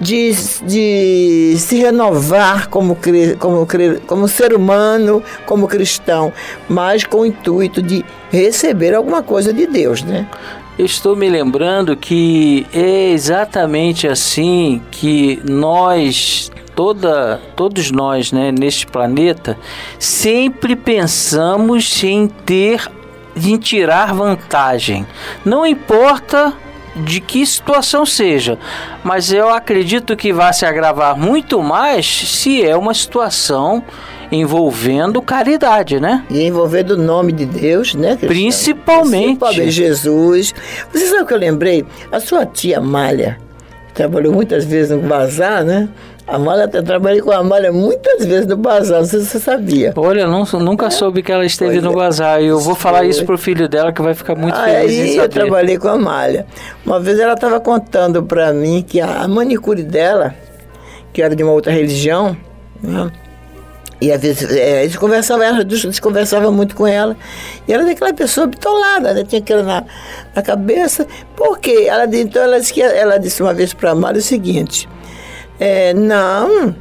de, 0.00 0.32
de 0.64 1.56
se 1.58 1.76
renovar 1.76 2.68
como, 2.68 2.96
como, 3.38 3.66
como 4.06 4.28
ser 4.28 4.54
humano, 4.54 5.22
como 5.46 5.66
cristão, 5.66 6.32
mas 6.68 7.04
com 7.04 7.18
o 7.18 7.26
intuito 7.26 7.82
de 7.82 8.04
receber 8.30 8.94
alguma 8.94 9.22
coisa 9.22 9.52
de 9.52 9.66
Deus, 9.66 10.02
né? 10.02 10.26
Estou 10.78 11.14
me 11.14 11.28
lembrando 11.28 11.96
que 11.96 12.66
é 12.72 13.10
exatamente 13.10 14.08
assim 14.08 14.80
que 14.90 15.40
nós 15.44 16.50
toda, 16.74 17.40
todos 17.54 17.90
nós 17.90 18.32
né, 18.32 18.50
neste 18.50 18.86
planeta 18.86 19.58
sempre 19.98 20.74
pensamos 20.74 22.02
em 22.02 22.26
ter 22.26 22.90
em 23.34 23.56
tirar 23.56 24.12
vantagem. 24.12 25.06
Não 25.44 25.66
importa 25.66 26.52
de 26.94 27.20
que 27.20 27.46
situação 27.46 28.04
seja, 28.04 28.58
mas 29.02 29.32
eu 29.32 29.48
acredito 29.48 30.14
que 30.16 30.32
vai 30.32 30.52
se 30.52 30.66
agravar 30.66 31.16
muito 31.16 31.62
mais 31.62 32.06
se 32.06 32.62
é 32.62 32.76
uma 32.76 32.92
situação 32.92 33.82
envolvendo 34.32 35.20
caridade, 35.20 36.00
né? 36.00 36.24
E 36.30 36.42
envolvendo 36.42 36.92
o 36.92 36.96
nome 36.96 37.32
de 37.32 37.44
Deus, 37.44 37.94
né? 37.94 38.16
Principalmente. 38.16 39.38
Principalmente 39.38 39.70
Jesus. 39.70 40.54
Você 40.92 41.06
sabe 41.06 41.22
o 41.22 41.26
que 41.26 41.34
eu 41.34 41.38
lembrei? 41.38 41.84
A 42.10 42.18
sua 42.18 42.46
tia 42.46 42.80
Malha 42.80 43.38
trabalhou 43.92 44.32
muitas 44.32 44.64
vezes 44.64 44.90
no 44.90 45.06
bazar, 45.06 45.62
né? 45.62 45.88
A 46.26 46.38
Malha, 46.38 46.70
eu 46.72 46.82
trabalhei 46.82 47.20
com 47.20 47.30
a 47.30 47.42
Malha 47.42 47.72
muitas 47.72 48.24
vezes 48.24 48.46
no 48.46 48.56
bazar, 48.56 49.00
não 49.00 49.06
sei 49.06 49.20
se 49.20 49.26
você 49.26 49.38
sabia. 49.40 49.92
Olha, 49.96 50.26
não, 50.26 50.44
nunca 50.60 50.86
é. 50.86 50.90
soube 50.90 51.22
que 51.22 51.30
ela 51.30 51.44
esteve 51.44 51.72
pois 51.72 51.82
no 51.82 51.92
é. 51.92 51.96
bazar. 51.96 52.40
E 52.40 52.46
eu 52.46 52.58
vou 52.58 52.74
falar 52.74 52.98
Foi. 52.98 53.08
isso 53.08 53.26
pro 53.26 53.36
filho 53.36 53.68
dela, 53.68 53.92
que 53.92 54.00
vai 54.00 54.14
ficar 54.14 54.34
muito 54.34 54.56
ah, 54.56 54.64
feliz 54.64 55.10
aí, 55.10 55.16
eu 55.16 55.28
trabalhei 55.28 55.76
com 55.76 55.88
a 55.88 55.98
Malha. 55.98 56.46
Uma 56.86 57.00
vez 57.00 57.18
ela 57.18 57.34
estava 57.34 57.60
contando 57.60 58.22
para 58.22 58.52
mim 58.52 58.82
que 58.86 59.00
a 59.00 59.28
manicure 59.28 59.82
dela, 59.82 60.34
que 61.12 61.20
era 61.20 61.36
de 61.36 61.42
uma 61.42 61.52
outra 61.52 61.72
religião, 61.72 62.36
né? 62.80 63.10
E 64.02 64.10
às 64.10 64.20
vezes 64.20 64.50
é, 64.50 64.82
eles 64.82 64.96
conversavam, 64.96 65.60
eles 65.60 66.00
conversavam 66.00 66.52
muito 66.52 66.74
com 66.74 66.88
ela. 66.88 67.16
E 67.68 67.72
ela 67.72 67.84
era 67.84 67.92
aquela 67.92 68.12
pessoa 68.12 68.48
bitolada, 68.48 69.14
né? 69.14 69.22
Tinha 69.22 69.40
aquilo 69.40 69.62
na, 69.62 69.84
na 70.34 70.42
cabeça. 70.42 71.06
Por 71.36 71.60
quê? 71.60 71.86
Ela, 71.86 72.04
então 72.16 72.42
ela 72.42 72.58
disse, 72.58 72.72
que, 72.72 72.82
ela 72.82 73.16
disse 73.16 73.40
uma 73.40 73.54
vez 73.54 73.72
para 73.72 73.92
a 73.92 73.94
Mara 73.94 74.18
o 74.18 74.20
seguinte: 74.20 74.88
é, 75.60 75.94
Não, 75.94 76.74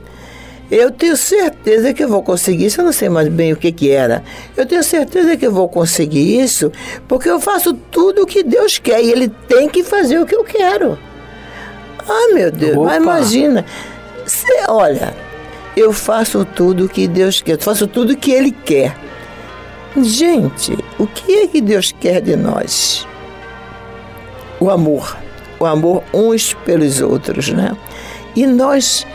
eu 0.72 0.90
tenho 0.90 1.16
certeza 1.16 1.94
que 1.94 2.04
eu 2.04 2.10
vou 2.10 2.24
conseguir 2.24 2.66
isso. 2.66 2.82
Eu 2.82 2.86
não 2.86 2.92
sei 2.92 3.08
mais 3.08 3.28
bem 3.28 3.54
o 3.54 3.56
que, 3.56 3.72
que 3.72 3.92
era. 3.92 4.24
Eu 4.58 4.66
tenho 4.66 4.82
certeza 4.82 5.38
que 5.38 5.46
eu 5.46 5.52
vou 5.52 5.70
conseguir 5.70 6.42
isso, 6.42 6.72
porque 7.08 7.30
eu 7.30 7.40
faço 7.40 7.72
tudo 7.92 8.24
o 8.24 8.26
que 8.26 8.42
Deus 8.42 8.80
quer 8.80 9.00
e 9.00 9.12
Ele 9.12 9.30
tem 9.48 9.70
que 9.70 9.84
fazer 9.84 10.18
o 10.18 10.26
que 10.26 10.36
eu 10.36 10.44
quero. 10.44 10.98
Ah, 12.10 12.34
meu 12.34 12.52
Deus, 12.52 12.78
Opa. 12.78 12.86
mas 12.86 12.98
imagina. 12.98 13.64
Você, 14.26 14.64
olha, 14.68 15.14
eu 15.76 15.94
faço 15.94 16.46
tudo 16.46 16.86
o 16.86 16.90
que 16.90 17.08
Deus 17.08 17.42
quer, 17.42 17.60
faço 17.60 17.88
tudo 17.88 18.14
o 18.14 18.18
que 18.18 18.32
Ele 18.32 18.52
quer. 18.52 18.96
Gente, 19.98 20.78
o 20.98 21.06
que 21.06 21.40
é 21.40 21.48
que 21.48 21.62
Deus 21.62 21.94
quer 22.00 22.22
de 22.22 22.36
nós? 22.36 23.08
O 24.60 24.70
amor. 24.70 25.18
O 25.60 25.66
amor 25.66 26.04
uns 26.14 26.54
pelos 26.66 27.02
outros, 27.02 27.50
né? 27.50 27.76
E 28.36 28.48
nós 28.48 29.06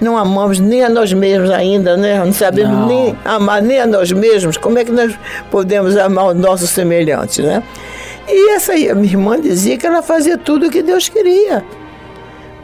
não 0.00 0.18
amamos 0.18 0.58
nem 0.58 0.82
a 0.82 0.88
nós 0.88 1.12
mesmos 1.12 1.50
ainda, 1.50 1.96
né? 1.96 2.18
Não 2.18 2.32
sabemos 2.32 2.76
não. 2.76 2.86
nem 2.88 3.18
amar 3.24 3.62
nem 3.62 3.80
a 3.80 3.86
nós 3.86 4.10
mesmos. 4.12 4.56
Como 4.56 4.78
é 4.78 4.84
que 4.84 4.90
nós 4.90 5.16
podemos 5.50 5.96
amar 5.96 6.28
os 6.28 6.36
nossos 6.36 6.70
semelhantes, 6.70 7.44
né? 7.44 7.62
E 8.28 8.50
essa 8.50 8.72
aí, 8.72 8.90
a 8.90 8.94
minha 8.94 9.12
irmã 9.12 9.40
dizia 9.40 9.76
que 9.76 9.86
ela 9.86 10.02
fazia 10.02 10.36
tudo 10.36 10.66
o 10.66 10.70
que 10.70 10.82
Deus 10.82 11.08
queria. 11.08 11.64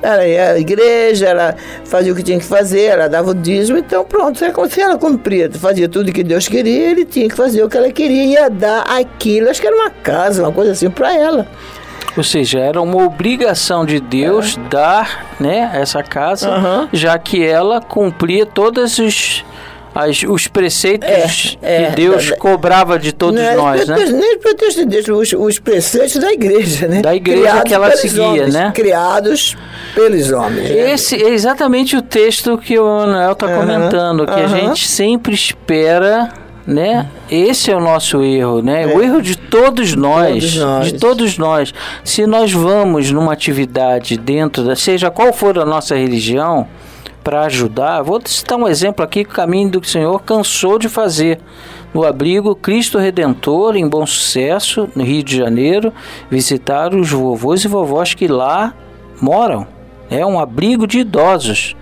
Ela 0.02 0.26
ia 0.26 0.52
à 0.52 0.58
igreja, 0.58 1.28
ela 1.28 1.54
fazia 1.84 2.12
o 2.12 2.16
que 2.16 2.22
tinha 2.22 2.38
que 2.38 2.44
fazer, 2.44 2.84
ela 2.84 3.08
dava 3.08 3.30
o 3.30 3.34
dízimo, 3.34 3.78
então 3.78 4.04
pronto, 4.04 4.38
se 4.38 4.80
ela 4.80 4.96
cumpria, 4.98 5.50
fazia 5.52 5.88
tudo 5.88 6.08
o 6.08 6.12
que 6.12 6.22
Deus 6.22 6.48
queria, 6.48 6.90
ele 6.90 7.04
tinha 7.04 7.28
que 7.28 7.34
fazer 7.34 7.62
o 7.62 7.68
que 7.68 7.76
ela 7.76 7.90
queria, 7.92 8.24
ia 8.24 8.50
dar 8.50 8.82
aquilo, 8.82 9.50
acho 9.50 9.60
que 9.60 9.66
era 9.66 9.76
uma 9.76 9.90
casa, 9.90 10.42
uma 10.42 10.52
coisa 10.52 10.72
assim 10.72 10.88
para 10.90 11.14
ela. 11.14 11.46
Ou 12.16 12.24
seja, 12.24 12.58
era 12.58 12.80
uma 12.80 13.04
obrigação 13.04 13.84
de 13.84 14.00
Deus 14.00 14.56
é. 14.56 14.68
dar 14.68 15.26
né, 15.38 15.70
essa 15.74 16.02
casa, 16.02 16.50
uhum. 16.50 16.88
já 16.92 17.18
que 17.18 17.44
ela 17.44 17.80
cumpria 17.80 18.44
todos 18.44 18.98
os 18.98 19.44
as, 19.94 20.22
os 20.22 20.46
preceitos 20.46 21.59
é, 21.61 21.83
é, 21.83 21.87
que 21.87 21.96
Deus 21.96 22.31
cobrava 22.33 22.98
de 22.98 23.12
todos 23.12 23.40
é 23.40 23.57
nós, 23.57 23.88
né? 23.88 23.96
Nem 23.96 24.37
os 24.37 24.42
pretextos 24.42 24.76
de 24.76 24.85
Deus, 24.87 25.09
os, 25.09 25.33
os, 25.33 25.59
preceitos 25.59 26.16
da 26.16 26.33
igreja, 26.33 26.87
né? 26.87 27.03
Da 27.03 27.14
igreja 27.14 27.40
criados 27.40 27.62
que 27.64 27.74
ela 27.74 27.96
seguia, 27.96 28.22
homens, 28.24 28.55
né? 28.55 28.72
Criados 28.74 29.57
pelos 29.94 30.31
homens. 30.31 30.70
Né? 30.70 30.92
Esse 30.92 31.22
é 31.22 31.31
exatamente 31.31 31.96
o 31.96 32.03
texto 32.03 32.57
que 32.57 32.79
o 32.79 32.85
Manuel 32.85 33.33
está 33.33 33.46
uhum, 33.46 33.57
comentando, 33.57 34.26
que 34.26 34.33
uhum. 34.33 34.44
a 34.44 34.48
gente 34.48 34.87
sempre 34.87 35.35
espera 35.35 36.31
né? 36.66 37.09
Esse 37.29 37.70
é 37.70 37.76
o 37.76 37.81
nosso 37.81 38.22
erro, 38.22 38.62
né? 38.62 38.85
É. 38.85 38.87
O 38.87 39.03
erro 39.03 39.20
de 39.20 39.37
todos 39.37 39.96
nós, 39.96 40.55
todos 40.55 40.57
nós, 40.57 40.87
de 40.87 40.98
todos 40.98 41.38
nós. 41.38 41.74
Se 42.05 42.26
nós 42.26 42.53
vamos 42.53 43.11
numa 43.11 43.33
atividade 43.33 44.16
dentro 44.16 44.62
da, 44.62 44.76
seja 44.76 45.11
qual 45.11 45.33
for 45.33 45.59
a 45.59 45.64
nossa 45.64 45.96
religião, 45.96 46.68
para 47.22 47.42
ajudar. 47.42 48.02
Vou 48.02 48.20
citar 48.24 48.59
um 48.59 48.68
exemplo 48.68 49.04
aqui 49.04 49.24
que 49.24 49.30
o 49.30 49.35
caminho 49.35 49.70
do 49.70 49.87
Senhor 49.87 50.20
cansou 50.22 50.78
de 50.78 50.88
fazer. 50.88 51.38
No 51.92 52.04
abrigo 52.04 52.54
Cristo 52.54 52.98
Redentor, 52.98 53.76
em 53.76 53.88
Bom 53.88 54.06
Sucesso, 54.06 54.88
no 54.94 55.02
Rio 55.02 55.22
de 55.22 55.37
Janeiro, 55.37 55.92
visitar 56.30 56.94
os 56.94 57.11
vovôs 57.11 57.64
e 57.64 57.68
vovós 57.68 58.14
que 58.14 58.28
lá 58.28 58.74
moram. 59.20 59.66
É 60.09 60.24
um 60.24 60.38
abrigo 60.38 60.87
de 60.87 61.00
idosos. 61.00 61.76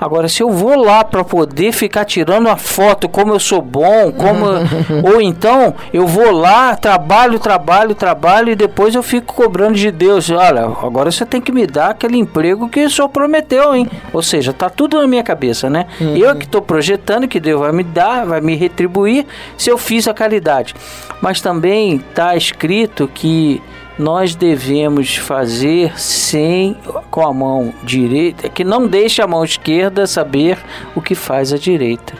Agora, 0.00 0.28
se 0.28 0.42
eu 0.42 0.50
vou 0.50 0.76
lá 0.76 1.02
para 1.02 1.24
poder 1.24 1.72
ficar 1.72 2.04
tirando 2.04 2.48
a 2.48 2.56
foto 2.56 3.08
como 3.08 3.32
eu 3.32 3.40
sou 3.40 3.60
bom, 3.60 4.12
como 4.12 4.46
ou 5.12 5.20
então 5.20 5.74
eu 5.92 6.06
vou 6.06 6.30
lá, 6.30 6.76
trabalho, 6.76 7.38
trabalho, 7.38 7.94
trabalho 7.94 8.52
e 8.52 8.56
depois 8.56 8.94
eu 8.94 9.02
fico 9.02 9.34
cobrando 9.34 9.76
de 9.76 9.90
Deus, 9.90 10.30
olha, 10.30 10.62
agora 10.62 11.10
você 11.10 11.26
tem 11.26 11.40
que 11.40 11.50
me 11.50 11.66
dar 11.66 11.90
aquele 11.90 12.16
emprego 12.16 12.68
que 12.68 12.84
o 12.84 12.90
senhor 12.90 13.08
prometeu, 13.08 13.74
hein? 13.74 13.88
Ou 14.12 14.22
seja, 14.22 14.52
tá 14.52 14.70
tudo 14.70 15.00
na 15.00 15.06
minha 15.06 15.22
cabeça, 15.22 15.68
né? 15.68 15.86
Uhum. 16.00 16.16
Eu 16.16 16.36
que 16.36 16.44
estou 16.44 16.62
projetando 16.62 17.26
que 17.26 17.40
Deus 17.40 17.60
vai 17.60 17.72
me 17.72 17.82
dar, 17.82 18.24
vai 18.24 18.40
me 18.40 18.54
retribuir 18.54 19.26
se 19.56 19.70
eu 19.70 19.76
fiz 19.76 20.06
a 20.06 20.14
caridade. 20.14 20.74
Mas 21.20 21.40
também 21.40 21.96
está 21.96 22.36
escrito 22.36 23.10
que 23.12 23.60
nós 23.98 24.36
devemos 24.36 25.16
fazer 25.16 25.98
sem 25.98 26.76
com 27.10 27.26
a 27.26 27.32
mão 27.32 27.74
direita, 27.82 28.48
que 28.48 28.62
não 28.62 28.86
deixe 28.86 29.20
a 29.20 29.26
mão 29.26 29.44
esquerda 29.44 30.06
saber 30.06 30.56
o 30.94 31.02
que 31.02 31.14
faz 31.14 31.52
a 31.52 31.58
direita. 31.58 32.14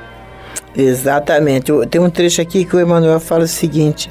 Exatamente. 0.77 1.73
Tem 1.89 2.01
um 2.01 2.11
trecho 2.11 2.41
aqui 2.41 2.65
que 2.65 2.77
o 2.77 2.81
Emmanuel 2.81 3.21
fala 3.21 3.45
o 3.45 3.49
seguinte: 3.49 4.11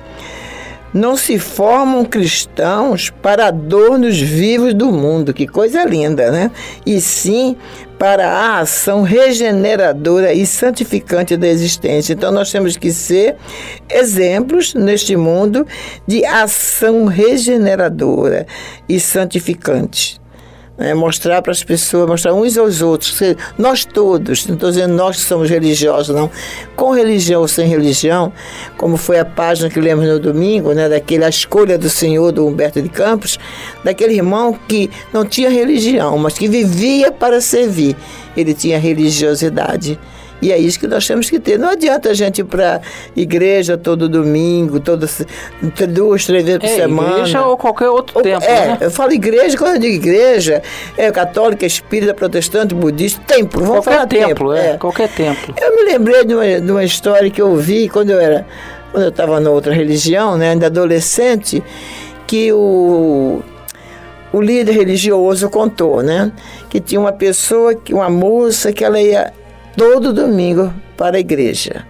Não 0.94 1.16
se 1.16 1.38
formam 1.38 2.04
cristãos 2.06 3.10
para 3.10 3.48
adornos 3.48 4.20
vivos 4.20 4.74
do 4.74 4.92
mundo, 4.92 5.34
que 5.34 5.48
coisa 5.48 5.84
linda, 5.84 6.32
né? 6.32 6.52
E 6.86 7.00
sim 7.02 7.56
para 7.98 8.30
a 8.30 8.60
ação 8.60 9.02
regeneradora 9.02 10.34
e 10.34 10.46
santificante 10.46 11.36
da 11.36 11.48
existência. 11.48 12.14
Então, 12.14 12.32
nós 12.32 12.52
temos 12.52 12.78
que 12.78 12.92
ser 12.92 13.36
exemplos 13.90 14.74
neste 14.74 15.16
mundo 15.16 15.66
de 16.06 16.26
ação 16.26 17.06
regeneradora 17.06 18.46
e 18.88 19.00
santificante. 19.00 20.20
É, 20.80 20.94
mostrar 20.94 21.42
para 21.42 21.52
as 21.52 21.64
pessoas, 21.64 22.08
mostrar 22.08 22.36
uns 22.36 22.56
aos 22.56 22.84
outros, 22.84 23.20
nós 23.58 23.84
todos, 23.84 24.46
não 24.46 24.54
estou 24.54 24.70
dizendo 24.70 24.94
nós 24.94 25.16
que 25.18 25.24
somos 25.24 25.50
religiosos, 25.50 26.16
não, 26.16 26.30
com 26.76 26.92
religião 26.92 27.42
ou 27.42 27.48
sem 27.48 27.68
religião, 27.68 28.32
como 28.78 28.96
foi 28.96 29.18
a 29.18 29.26
página 29.26 29.72
que 29.72 29.80
lemos 29.80 30.06
no 30.08 30.20
domingo, 30.20 30.74
né, 30.74 30.88
daquele 30.88 31.26
A 31.26 31.30
Escolha 31.30 31.80
do 31.80 31.90
Senhor, 31.90 32.32
do 32.32 32.46
Humberto 32.46 32.80
de 32.80 32.90
Campos, 32.90 33.40
daquele 33.84 34.14
irmão 34.14 34.54
que 34.68 34.88
não 35.12 35.26
tinha 35.26 35.50
religião, 35.50 36.16
mas 36.20 36.38
que 36.38 36.48
vivia 36.48 37.12
para 37.12 37.42
servir, 37.42 37.96
ele 38.36 38.54
tinha 38.54 38.78
religiosidade. 38.78 40.00
E 40.42 40.52
é 40.52 40.58
isso 40.58 40.80
que 40.80 40.88
nós 40.88 41.06
temos 41.08 41.30
que 41.30 41.40
ter. 41.40 41.58
Não 41.58 41.70
adianta 41.70 42.10
a 42.10 42.14
gente 42.14 42.42
ir 42.42 42.44
para 42.44 42.80
igreja 43.16 43.78
todo 43.78 44.08
domingo, 44.08 44.80
todas 44.80 45.26
duas, 45.90 46.26
três 46.26 46.44
vezes 46.44 46.60
por 46.60 46.68
é, 46.68 46.76
semana. 46.76 47.18
Igreja 47.20 47.46
ou 47.46 47.58
qualquer 47.58 47.90
outro 47.90 48.18
ou, 48.18 48.24
tempo. 48.24 48.44
É, 48.44 48.68
né? 48.68 48.78
eu 48.82 48.92
falo 48.92 49.12
igreja, 49.14 49.58
quando 49.58 49.76
eu 49.76 49.80
digo 49.80 49.96
igreja, 49.96 50.62
é 50.96 51.12
católica, 51.12 51.66
espírita, 51.66 52.14
protestante, 52.14 52.76
budista, 52.76 53.22
templo. 53.26 53.62
Vamos 53.62 53.86
qualquer 53.86 53.92
falar 53.92 54.08
templo, 54.08 54.28
templo. 54.28 54.54
é, 54.54 54.70
é. 54.72 54.78
Qualquer 54.78 55.10
templo. 55.10 55.56
Eu 55.60 55.76
me 55.76 55.92
lembrei 55.92 56.24
de 56.24 56.36
uma, 56.36 56.62
de 56.62 56.72
uma 56.72 56.84
história 56.84 57.30
que 57.32 57.42
eu 57.42 57.56
vi 57.56 57.90
quando 57.90 58.12
eu 58.12 58.20
era. 58.20 58.46
Quando 58.92 59.04
eu 59.04 59.10
estava 59.10 59.40
na 59.40 59.50
outra 59.50 59.74
religião, 59.74 60.38
né, 60.38 60.52
ainda 60.52 60.68
adolescente, 60.68 61.62
que 62.26 62.54
o 62.54 63.42
o 64.32 64.42
líder 64.42 64.74
religioso 64.74 65.50
contou, 65.50 66.04
né? 66.04 66.32
Que 66.70 66.80
tinha 66.80 67.00
uma 67.00 67.14
pessoa, 67.14 67.76
uma 67.92 68.10
moça, 68.10 68.74
que 68.74 68.84
ela 68.84 69.02
ia 69.02 69.34
todo 69.78 70.12
domingo 70.12 70.74
para 70.98 71.18
a 71.18 71.20
igreja. 71.20 71.86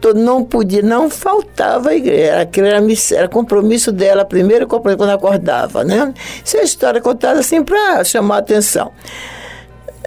Todo, 0.00 0.18
não 0.20 0.44
podia, 0.44 0.82
não 0.82 1.08
faltava 1.08 1.90
a 1.90 1.94
igreja. 1.94 2.40
Aquilo 2.40 2.66
era, 2.66 2.80
era 3.12 3.28
compromisso 3.28 3.90
dela, 3.90 4.24
primeiro 4.24 4.66
compromisso 4.66 4.98
quando 4.98 5.10
acordava, 5.10 5.84
né? 5.84 6.12
Isso 6.44 6.58
é 6.58 6.64
história 6.64 7.00
contada 7.00 7.40
assim 7.40 7.62
para 7.62 8.02
chamar 8.04 8.34
a 8.34 8.38
atenção. 8.38 8.92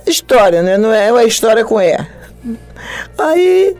História, 0.05 0.61
né? 0.61 0.77
Não 0.77 0.93
é 0.93 1.11
uma 1.11 1.23
história 1.23 1.65
com 1.65 1.81
E. 1.81 1.97
Aí 3.17 3.75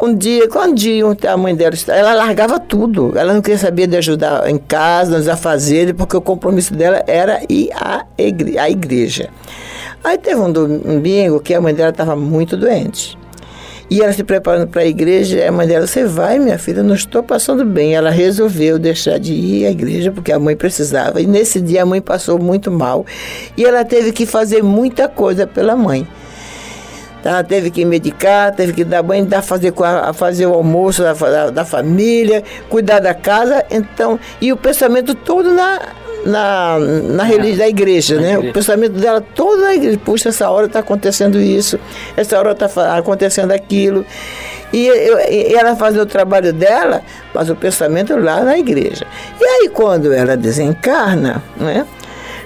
um 0.00 0.16
dia, 0.16 0.48
quando 0.48 0.72
um 0.72 0.74
dia 0.74 1.32
a 1.32 1.36
mãe 1.36 1.54
dela, 1.54 1.74
ela 1.88 2.14
largava 2.14 2.58
tudo. 2.58 3.12
Ela 3.14 3.34
não 3.34 3.42
queria 3.42 3.58
saber 3.58 3.86
de 3.86 3.96
ajudar 3.98 4.48
em 4.48 4.58
casa, 4.58 5.16
nos 5.16 5.28
afazeres, 5.28 5.92
porque 5.92 6.16
o 6.16 6.20
compromisso 6.20 6.74
dela 6.74 7.04
era 7.06 7.40
ir 7.48 7.70
à 7.72 8.68
igreja. 8.68 9.28
Aí 10.04 10.18
teve 10.18 10.40
um 10.40 10.50
domingo 10.50 11.40
que 11.40 11.54
a 11.54 11.60
mãe 11.60 11.74
dela 11.74 11.90
estava 11.90 12.16
muito 12.16 12.56
doente. 12.56 13.16
E 13.92 14.00
ela 14.00 14.12
se 14.12 14.24
preparando 14.24 14.68
para 14.68 14.80
a 14.80 14.86
igreja, 14.86 15.46
a 15.46 15.52
mãe 15.52 15.66
dela, 15.66 15.86
você 15.86 16.04
vai, 16.04 16.38
minha 16.38 16.58
filha, 16.58 16.82
não 16.82 16.94
estou 16.94 17.22
passando 17.22 17.62
bem. 17.64 17.94
Ela 17.94 18.08
resolveu 18.08 18.78
deixar 18.78 19.18
de 19.18 19.34
ir 19.34 19.66
à 19.66 19.70
igreja 19.70 20.10
porque 20.10 20.32
a 20.32 20.38
mãe 20.38 20.56
precisava. 20.56 21.20
E 21.20 21.26
nesse 21.26 21.60
dia 21.60 21.82
a 21.82 21.86
mãe 21.86 22.00
passou 22.00 22.38
muito 22.38 22.70
mal. 22.70 23.04
E 23.54 23.64
ela 23.64 23.84
teve 23.84 24.10
que 24.10 24.24
fazer 24.24 24.62
muita 24.62 25.08
coisa 25.08 25.46
pela 25.46 25.76
mãe. 25.76 26.08
Tá? 27.22 27.44
Teve 27.44 27.70
que 27.70 27.84
medicar, 27.84 28.54
teve 28.54 28.72
que 28.72 28.82
dar 28.82 29.02
banho, 29.02 29.26
dar, 29.26 29.42
fazer, 29.42 29.74
fazer 30.14 30.46
o 30.46 30.54
almoço 30.54 31.02
da, 31.02 31.12
da, 31.12 31.50
da, 31.50 31.64
família, 31.64 32.42
cuidar 32.68 32.98
da 32.98 33.14
casa, 33.14 33.64
então, 33.70 34.18
e 34.40 34.52
o 34.52 34.56
pensamento 34.56 35.14
todo 35.14 35.52
na, 35.52 35.80
na, 36.24 36.78
na 36.78 37.24
religião 37.24 37.58
da 37.58 37.68
igreja, 37.68 38.20
né? 38.20 38.38
O 38.38 38.52
pensamento 38.52 38.94
dela 38.94 39.20
todo 39.20 39.60
na 39.62 39.74
igreja. 39.74 39.98
Puxa, 40.04 40.28
essa 40.28 40.50
hora 40.50 40.66
está 40.66 40.78
acontecendo 40.78 41.40
isso, 41.40 41.78
essa 42.16 42.38
hora 42.38 42.52
está 42.52 42.96
acontecendo 42.96 43.52
aquilo. 43.52 44.04
E, 44.72 44.88
e, 44.88 45.54
ela 45.54 45.76
fazia 45.76 46.02
o 46.02 46.06
trabalho 46.06 46.52
dela, 46.52 47.02
mas 47.34 47.50
o 47.50 47.54
pensamento 47.54 48.16
lá 48.16 48.42
na 48.42 48.58
igreja. 48.58 49.06
E 49.40 49.44
aí, 49.44 49.68
quando 49.68 50.12
ela 50.12 50.36
desencarna, 50.36 51.42
né? 51.56 51.86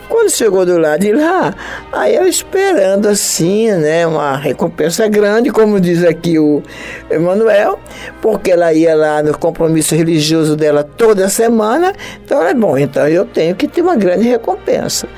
Quando 0.09 0.31
chegou 0.31 0.65
do 0.65 0.79
lado 0.79 1.01
de 1.01 1.13
lá, 1.13 1.55
aí 1.93 2.15
ela 2.15 2.29
esperando 2.29 3.09
assim, 3.09 3.71
né, 3.73 4.07
uma 4.07 4.37
recompensa 4.37 5.09
grande, 5.09 5.51
como 5.51 5.81
diz 5.81 6.05
aqui 6.05 6.39
o 6.39 6.63
Emanuel, 7.11 7.79
porque 8.23 8.53
ela 8.53 8.73
ia 8.73 8.95
lá 8.95 9.23
no 9.23 9.37
compromisso 9.37 9.95
religioso 9.95 10.57
dela 10.57 10.85
toda 10.85 11.29
semana, 11.29 11.93
então 12.25 12.43
é 12.43 12.55
bom, 12.55 12.79
então 12.79 13.09
eu 13.09 13.25
tenho 13.25 13.57
que 13.57 13.67
ter 13.67 13.83
uma 13.83 13.97
grande 13.97 14.29
recompensa. 14.29 15.09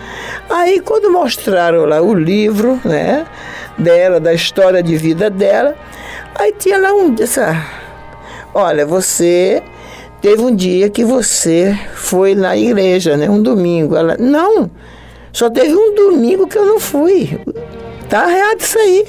Aí 0.48 0.81
quando 0.81 1.12
mostraram 1.12 1.85
lá 1.85 2.01
o 2.01 2.14
livro, 2.14 2.81
né, 2.85 3.27
dela, 3.77 4.18
da 4.18 4.33
história 4.33 4.83
de 4.83 4.96
vida 4.96 5.29
dela, 5.29 5.74
aí 6.35 6.53
tinha 6.59 6.79
lá 6.79 6.92
um 6.94 7.12
disse, 7.12 7.40
ah, 7.40 7.62
olha, 8.55 8.87
você 8.87 9.62
Teve 10.20 10.42
um 10.42 10.55
dia 10.55 10.90
que 10.90 11.05
você 11.05 11.79
foi 11.94 12.35
na 12.35 12.57
igreja, 12.57 13.16
né? 13.16 13.31
Um 13.31 13.40
domingo. 13.40 13.94
Ela, 13.94 14.16
não, 14.18 14.68
só 15.38 15.48
teve 15.48 15.72
um 15.72 15.94
domingo 15.94 16.48
que 16.48 16.59
eu 16.59 16.66
não 16.66 16.81
fui. 16.81 17.38
Tá 18.09 18.29
errado 18.29 18.61
isso 18.61 18.77
aí. 18.77 19.07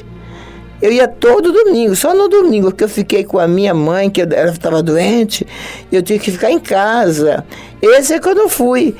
Eu 0.79 0.91
ia 0.91 1.07
todo 1.07 1.51
domingo, 1.51 1.95
só 1.95 2.13
no 2.13 2.27
domingo 2.27 2.71
que 2.71 2.83
eu 2.83 2.87
fiquei 2.87 3.23
com 3.23 3.39
a 3.39 3.47
minha 3.47 3.73
mãe, 3.73 4.11
que 4.11 4.21
ela 4.21 4.51
estava 4.51 4.83
doente, 4.83 5.43
eu 5.91 6.03
tinha 6.03 6.19
que 6.19 6.29
ficar 6.29 6.51
em 6.51 6.59
casa. 6.59 7.43
Esse 7.81 8.13
é 8.13 8.19
que 8.19 8.29
eu 8.29 8.35
não 8.35 8.47
fui. 8.47 8.95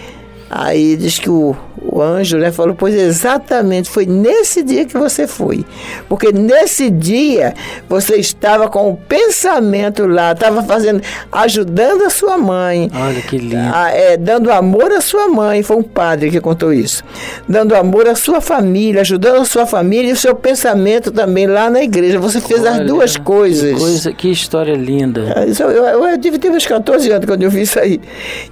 Aí 0.49 0.97
diz 0.97 1.19
que 1.19 1.29
o, 1.29 1.55
o 1.79 2.01
anjo 2.01 2.37
né, 2.37 2.51
falou, 2.51 2.73
pois 2.73 2.95
exatamente, 2.95 3.89
foi 3.89 4.05
nesse 4.05 4.63
dia 4.63 4.85
que 4.85 4.97
você 4.97 5.27
foi. 5.27 5.65
Porque 6.07 6.31
nesse 6.31 6.89
dia 6.89 7.53
você 7.87 8.15
estava 8.15 8.67
com 8.67 8.89
o 8.89 8.97
pensamento 8.97 10.07
lá, 10.07 10.31
estava 10.31 10.63
fazendo, 10.63 11.01
ajudando 11.31 12.03
a 12.03 12.09
sua 12.09 12.37
mãe. 12.37 12.89
Olha 12.93 13.21
que 13.21 13.37
lindo. 13.37 13.57
A, 13.73 13.91
é, 13.91 14.17
dando 14.17 14.51
amor 14.51 14.91
à 14.91 15.01
sua 15.01 15.27
mãe, 15.27 15.61
foi 15.61 15.77
um 15.77 15.83
padre 15.83 16.31
que 16.31 16.41
contou 16.41 16.73
isso. 16.73 17.03
Dando 17.47 17.75
amor 17.75 18.07
à 18.07 18.15
sua 18.15 18.41
família, 18.41 19.01
ajudando 19.01 19.41
a 19.41 19.45
sua 19.45 19.65
família 19.65 20.09
e 20.09 20.13
o 20.13 20.17
seu 20.17 20.35
pensamento 20.35 21.11
também 21.11 21.45
lá 21.47 21.69
na 21.69 21.83
igreja. 21.83 22.19
Você 22.19 22.41
fez 22.41 22.61
Olha, 22.61 22.71
as 22.71 22.87
duas 22.87 23.17
coisas. 23.17 23.73
Que, 23.73 23.79
coisa, 23.79 24.13
que 24.13 24.31
história 24.31 24.75
linda. 24.75 25.45
Eu, 25.59 25.71
eu, 25.71 25.85
eu, 25.85 26.07
eu 26.07 26.17
devia 26.17 26.39
ter 26.39 26.51
uns 26.51 26.65
14 26.65 27.11
anos 27.11 27.25
quando 27.25 27.43
eu 27.43 27.49
vi 27.49 27.61
isso 27.61 27.79
aí. 27.79 28.01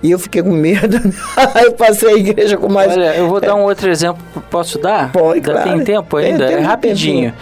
E 0.03 0.11
eu 0.11 0.19
fiquei 0.19 0.43
com 0.43 0.51
medo. 0.51 0.97
eu 1.63 1.71
passei 1.87 2.09
a 2.09 2.17
igreja 2.17 2.57
com 2.57 2.69
mais. 2.69 2.91
Olha, 2.91 3.15
eu 3.15 3.27
vou 3.27 3.39
dar 3.39 3.55
um 3.55 3.63
outro 3.63 3.89
exemplo. 3.89 4.23
Posso 4.49 4.77
dar? 4.77 5.11
Pode, 5.11 5.41
claro. 5.41 5.63
Tem 5.63 5.83
tempo 5.83 6.17
ainda? 6.17 6.47
Tem, 6.47 6.55
tem 6.55 6.65
é 6.65 6.67
rapidinho. 6.67 7.33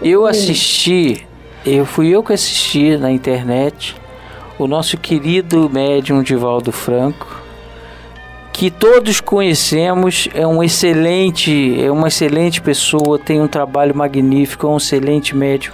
Eu 0.00 0.26
assisti, 0.26 1.26
eu 1.66 1.84
fui 1.84 2.08
eu 2.08 2.22
que 2.22 2.32
assisti 2.32 2.96
na 2.96 3.10
internet 3.10 3.96
o 4.58 4.66
nosso 4.66 4.96
querido 4.96 5.68
médium 5.70 6.22
Divaldo 6.22 6.72
Franco, 6.72 7.42
que 8.52 8.70
todos 8.70 9.20
conhecemos, 9.20 10.28
é 10.34 10.44
um 10.44 10.62
excelente, 10.62 11.80
é 11.80 11.90
uma 11.92 12.08
excelente 12.08 12.60
pessoa, 12.60 13.16
tem 13.18 13.40
um 13.40 13.46
trabalho 13.46 13.94
magnífico, 13.94 14.66
é 14.66 14.70
um 14.70 14.78
excelente 14.78 15.36
médium. 15.36 15.72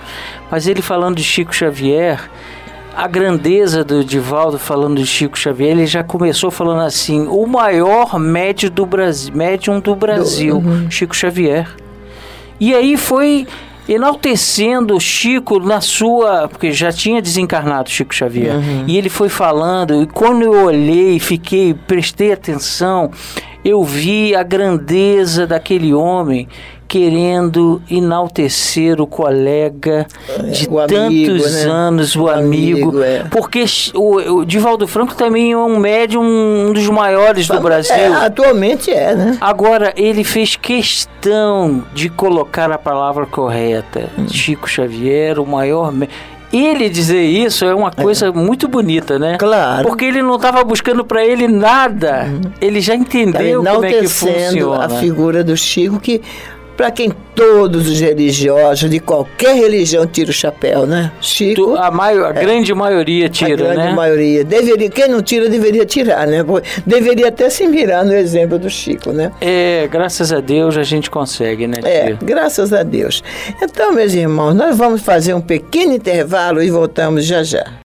Mas 0.51 0.67
ele 0.67 0.83
falando 0.83 1.17
de 1.17 1.25
Chico 1.25 1.55
Xavier, 1.55 2.31
a 2.97 3.07
grandeza 3.09 3.85
do 3.85 4.05
Divaldo 4.05 4.59
falando 4.59 4.97
de 4.97 5.07
Chico 5.07 5.39
Xavier, 5.39 5.71
ele 5.71 5.87
já 5.87 6.03
começou 6.03 6.51
falando 6.51 6.83
assim: 6.83 7.27
o 7.27 7.47
maior 7.47 8.19
médium 8.19 8.71
do 8.71 8.87
Brasil, 8.87 9.35
médium 9.35 9.81
do 9.81 9.95
Brasil, 9.95 10.57
uhum. 10.57 10.91
Chico 10.91 11.15
Xavier. 11.15 11.69
E 12.61 12.75
aí 12.75 12.97
foi 12.97 13.47
enaltecendo 13.89 14.99
Chico 15.01 15.59
na 15.59 15.81
sua. 15.81 16.49
Porque 16.49 16.73
já 16.73 16.93
tinha 16.93 17.21
desencarnado 17.21 17.91
Chico 17.91 18.15
Xavier. 18.15 18.57
Uhum. 18.57 18.85
E 18.87 18.97
ele 18.97 19.09
foi 19.09 19.29
falando, 19.29 20.03
e 20.03 20.07
quando 20.07 20.43
eu 20.43 20.65
olhei, 20.65 21.19
fiquei, 21.19 21.75
prestei 21.75 22.33
atenção, 22.33 23.11
eu 23.65 23.83
vi 23.83 24.35
a 24.35 24.43
grandeza 24.43 25.47
daquele 25.47 25.93
homem 25.95 26.49
querendo 26.87 27.83
enaltecer 27.91 29.01
o 29.01 29.07
colega 29.07 30.07
de 30.53 30.69
o 30.69 30.87
tantos 30.87 30.97
amigo, 30.97 31.49
né? 31.49 31.63
anos, 31.63 32.17
o, 32.17 32.23
o 32.25 32.29
amigo, 32.29 32.89
amigo 32.91 33.03
é. 33.03 33.25
porque 33.31 33.65
o, 33.95 34.39
o, 34.39 34.45
Divaldo 34.45 34.87
Franco 34.87 35.15
também 35.15 35.53
é 35.53 35.57
um 35.57 35.79
médium, 35.79 36.23
um 36.23 36.73
dos 36.73 36.89
maiores 36.89 37.49
do 37.49 37.61
Brasil. 37.61 37.95
É, 37.95 38.07
atualmente 38.07 38.91
é, 38.91 39.15
né? 39.15 39.39
Agora, 39.41 39.93
ele 39.97 40.25
fez 40.25 40.57
questão 40.57 41.85
de 41.93 42.09
colocar 42.09 42.71
a 42.71 42.79
palavra 42.79 43.27
correta. 43.27 44.09
Hum. 44.19 44.29
Chico 44.29 44.69
Xavier, 44.69 45.39
o 45.41 45.47
maior 45.47 45.93
ele 46.57 46.89
dizer 46.89 47.23
isso 47.23 47.65
é 47.65 47.75
uma 47.75 47.91
coisa 47.91 48.27
é. 48.27 48.31
muito 48.31 48.69
bonita, 48.69 49.19
né? 49.19 49.37
Claro. 49.39 49.89
Porque 49.89 50.05
ele 50.05 50.23
não 50.23 50.37
estava 50.37 50.63
buscando 50.63 51.05
para 51.05 51.25
ele 51.25 51.49
nada. 51.49 52.27
Uhum. 52.29 52.53
Ele 52.61 52.81
já 52.81 52.95
entendeu 52.95 53.65
como 53.65 53.85
é 53.85 53.93
que 53.93 54.09
funciona. 54.09 54.85
a 54.85 54.89
figura 54.89 55.43
do 55.43 55.57
Chico 55.57 55.99
que 55.99 56.23
para 56.77 56.91
quem 56.91 57.13
todos 57.35 57.89
os 57.89 58.01
religiosos 58.01 58.89
de 58.89 59.01
qualquer 59.01 59.55
religião 59.57 60.07
tiram 60.07 60.31
o 60.31 60.33
chapéu, 60.33 60.87
né? 60.87 61.13
Chico. 61.21 61.75
A, 61.77 61.91
maior, 61.91 62.37
a 62.37 62.41
é, 62.41 62.45
grande 62.45 62.73
maioria 62.75 63.29
tira, 63.29 63.53
a 63.53 63.57
grande 63.57 63.89
né? 63.89 63.93
maioria. 63.93 64.45
Deveria, 64.45 64.89
quem 64.89 65.09
não 65.09 65.23
tira 65.23 65.49
deveria 65.49 65.85
tirar, 65.85 66.27
né? 66.27 66.45
Deveria 66.87 67.29
até 67.29 67.51
se 67.51 67.67
mirar 67.67 68.05
no 68.05 68.13
exemplo 68.13 68.59
do 68.59 68.71
Chico, 68.71 69.13
né? 69.13 69.33
É, 69.41 69.89
graças 69.91 70.33
a 70.33 70.41
Deus 70.41 70.77
a 70.77 70.83
gente 70.83 71.11
consegue, 71.11 71.67
né? 71.67 71.77
É, 71.83 72.17
graças 72.23 72.73
a 72.73 72.83
Deus. 72.83 73.23
Então, 73.61 73.93
meus 73.93 74.15
irmãos, 74.15 74.55
nós 74.55 74.77
vamos 74.77 75.03
fazer 75.03 75.35
um 75.35 75.41
pequeno 75.41 75.93
intervalo 75.93 76.63
e 76.63 76.71
voltamos 76.71 77.25
já 77.25 77.43
já. 77.43 77.84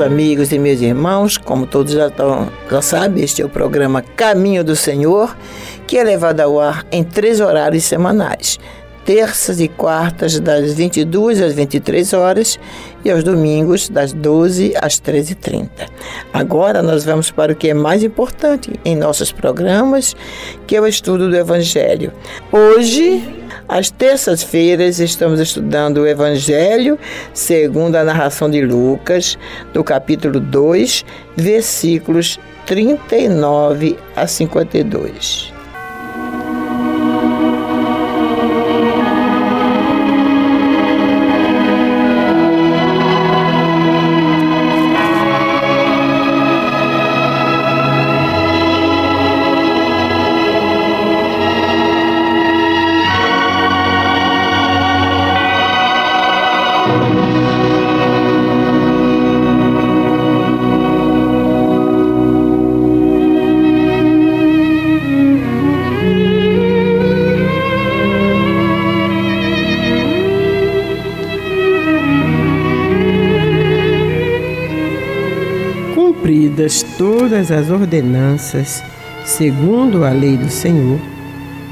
Amigos 0.00 0.52
e 0.52 0.58
meus 0.58 0.80
irmãos, 0.80 1.36
como 1.36 1.66
todos 1.66 1.92
já, 1.92 2.06
estão, 2.08 2.48
já 2.70 2.82
sabem, 2.82 3.22
este 3.22 3.42
é 3.42 3.44
o 3.44 3.48
programa 3.48 4.02
Caminho 4.02 4.64
do 4.64 4.74
Senhor, 4.74 5.36
que 5.86 5.98
é 5.98 6.04
levado 6.04 6.40
ao 6.40 6.58
ar 6.58 6.86
em 6.90 7.04
três 7.04 7.40
horários 7.40 7.84
semanais. 7.84 8.58
Terças 9.04 9.60
e 9.60 9.68
quartas, 9.68 10.38
das 10.38 10.74
22 10.74 11.40
às 11.42 11.52
23 11.52 12.12
horas, 12.12 12.58
e 13.04 13.10
aos 13.10 13.24
domingos 13.24 13.88
das 13.88 14.12
12 14.12 14.74
às 14.80 15.00
13h30. 15.00 15.68
Agora 16.32 16.82
nós 16.82 17.04
vamos 17.04 17.30
para 17.30 17.52
o 17.52 17.56
que 17.56 17.70
é 17.70 17.74
mais 17.74 18.02
importante 18.02 18.72
em 18.84 18.94
nossos 18.94 19.32
programas, 19.32 20.14
que 20.66 20.76
é 20.76 20.80
o 20.80 20.86
estudo 20.86 21.28
do 21.28 21.36
Evangelho. 21.36 22.12
Hoje, 22.52 23.39
às 23.70 23.88
terças-feiras, 23.88 24.98
estamos 24.98 25.38
estudando 25.38 25.98
o 25.98 26.06
Evangelho 26.06 26.98
segundo 27.32 27.94
a 27.94 28.02
narração 28.02 28.50
de 28.50 28.60
Lucas, 28.60 29.38
do 29.72 29.84
capítulo 29.84 30.40
2, 30.40 31.04
versículos 31.36 32.40
39 32.66 33.96
a 34.16 34.26
52. 34.26 35.59
Todas 77.30 77.52
as 77.52 77.70
ordenanças, 77.70 78.82
segundo 79.24 80.04
a 80.04 80.10
lei 80.10 80.36
do 80.36 80.50
Senhor, 80.50 80.98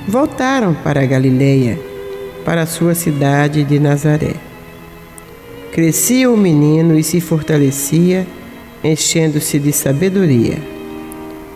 voltaram 0.06 0.72
para 0.72 1.04
Galileia, 1.04 1.76
para 2.44 2.62
a 2.62 2.66
sua 2.66 2.94
cidade 2.94 3.64
de 3.64 3.80
Nazaré. 3.80 4.34
Crescia 5.72 6.30
o 6.30 6.36
menino 6.36 6.96
e 6.96 7.02
se 7.02 7.20
fortalecia, 7.20 8.24
enchendo-se 8.84 9.58
de 9.58 9.72
sabedoria, 9.72 10.58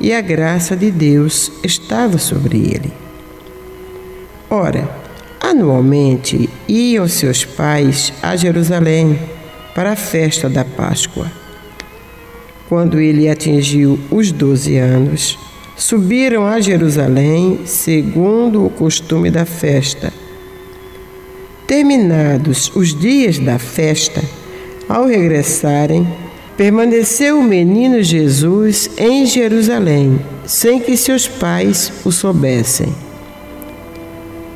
e 0.01 0.13
a 0.13 0.21
graça 0.21 0.77
de 0.77 0.91
Deus 0.91 1.53
estava 1.63 2.19
sobre 2.19 2.57
ele. 2.59 2.93
Ora, 4.51 4.91
anualmente 5.41 6.51
iam 6.67 7.07
seus 7.07 7.45
pais 7.45 8.13
a 8.21 8.35
Jerusalém 8.35 9.17
para 9.77 9.93
a 9.93 9.97
festa 9.97 10.49
da 10.49 10.65
Páscoa 10.65 11.42
quando 12.73 12.99
ele 12.99 13.29
atingiu 13.29 13.99
os 14.11 14.33
doze 14.33 14.79
anos, 14.79 15.39
subiram 15.77 16.47
a 16.47 16.59
Jerusalém 16.59 17.61
segundo 17.67 18.65
o 18.65 18.71
costume 18.71 19.31
da 19.31 19.45
festa. 19.45 20.11
Terminados 21.67 22.73
os 22.75 22.99
dias 22.99 23.39
da 23.39 23.59
festa, 23.59 24.23
ao 24.89 25.05
regressarem, 25.05 26.09
permaneceu 26.57 27.39
o 27.39 27.45
menino 27.45 28.03
Jesus 28.03 28.89
em 28.97 29.27
Jerusalém, 29.27 30.19
sem 30.47 30.81
que 30.81 30.97
seus 30.97 31.29
pais 31.29 31.93
o 32.07 32.11
soubessem. 32.11 32.89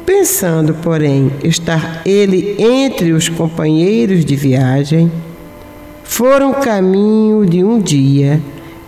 Pensando, 0.07 0.73
porém, 0.73 1.31
estar 1.45 2.01
ele 2.07 2.57
entre 2.59 3.13
os 3.13 3.29
companheiros 3.29 4.25
de 4.25 4.35
viagem, 4.35 5.13
foram 6.07 6.55
caminho 6.55 7.45
de 7.45 7.63
um 7.63 7.79
dia 7.79 8.41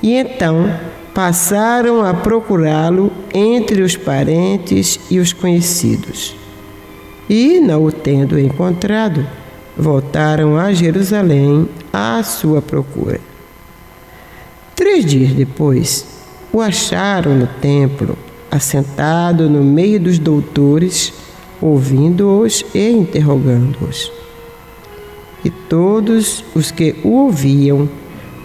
e 0.03 0.15
então 0.15 0.73
passaram 1.13 2.03
a 2.03 2.15
procurá-lo 2.15 3.13
entre 3.35 3.83
os 3.83 3.97
parentes 3.97 4.99
e 5.11 5.19
os 5.19 5.33
conhecidos. 5.33 6.35
E, 7.29 7.61
não 7.61 7.85
o 7.85 7.93
tendo 7.93 8.39
encontrado, 8.39 9.27
voltaram 9.77 10.57
a 10.57 10.73
Jerusalém 10.73 11.69
à 11.93 12.23
sua 12.23 12.63
procura. 12.63 13.21
Três 14.75 15.05
dias 15.05 15.33
depois, 15.33 16.07
o 16.53 16.61
acharam 16.61 17.35
no 17.35 17.47
templo, 17.47 18.17
assentado 18.51 19.51
no 19.51 19.63
meio 19.63 20.01
dos 20.01 20.19
doutores, 20.19 21.13
ouvindo-os 21.61 22.65
e 22.73 22.91
interrogando-os. 22.91 24.18
E 25.45 25.51
todos 25.51 26.45
os 26.55 26.71
que 26.71 26.97
o 27.05 27.11
ouviam, 27.11 27.89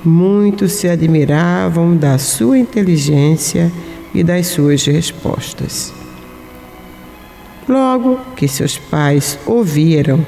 muito 0.03 0.67
se 0.67 0.87
admiravam 0.87 1.95
da 1.95 2.17
sua 2.17 2.57
inteligência 2.57 3.71
e 4.13 4.23
das 4.23 4.47
suas 4.47 4.85
respostas. 4.85 5.93
Logo 7.67 8.19
que 8.35 8.47
seus 8.47 8.77
pais 8.77 9.39
ouviram, 9.45 10.25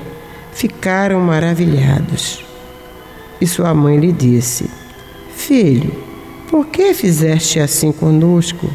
ficaram 0.53 1.19
maravilhados. 1.19 2.43
E 3.39 3.45
sua 3.45 3.73
mãe 3.73 3.97
lhe 3.99 4.11
disse: 4.11 4.69
Filho, 5.35 5.91
por 6.49 6.67
que 6.67 6.93
fizeste 6.93 7.59
assim 7.59 7.91
conosco? 7.91 8.69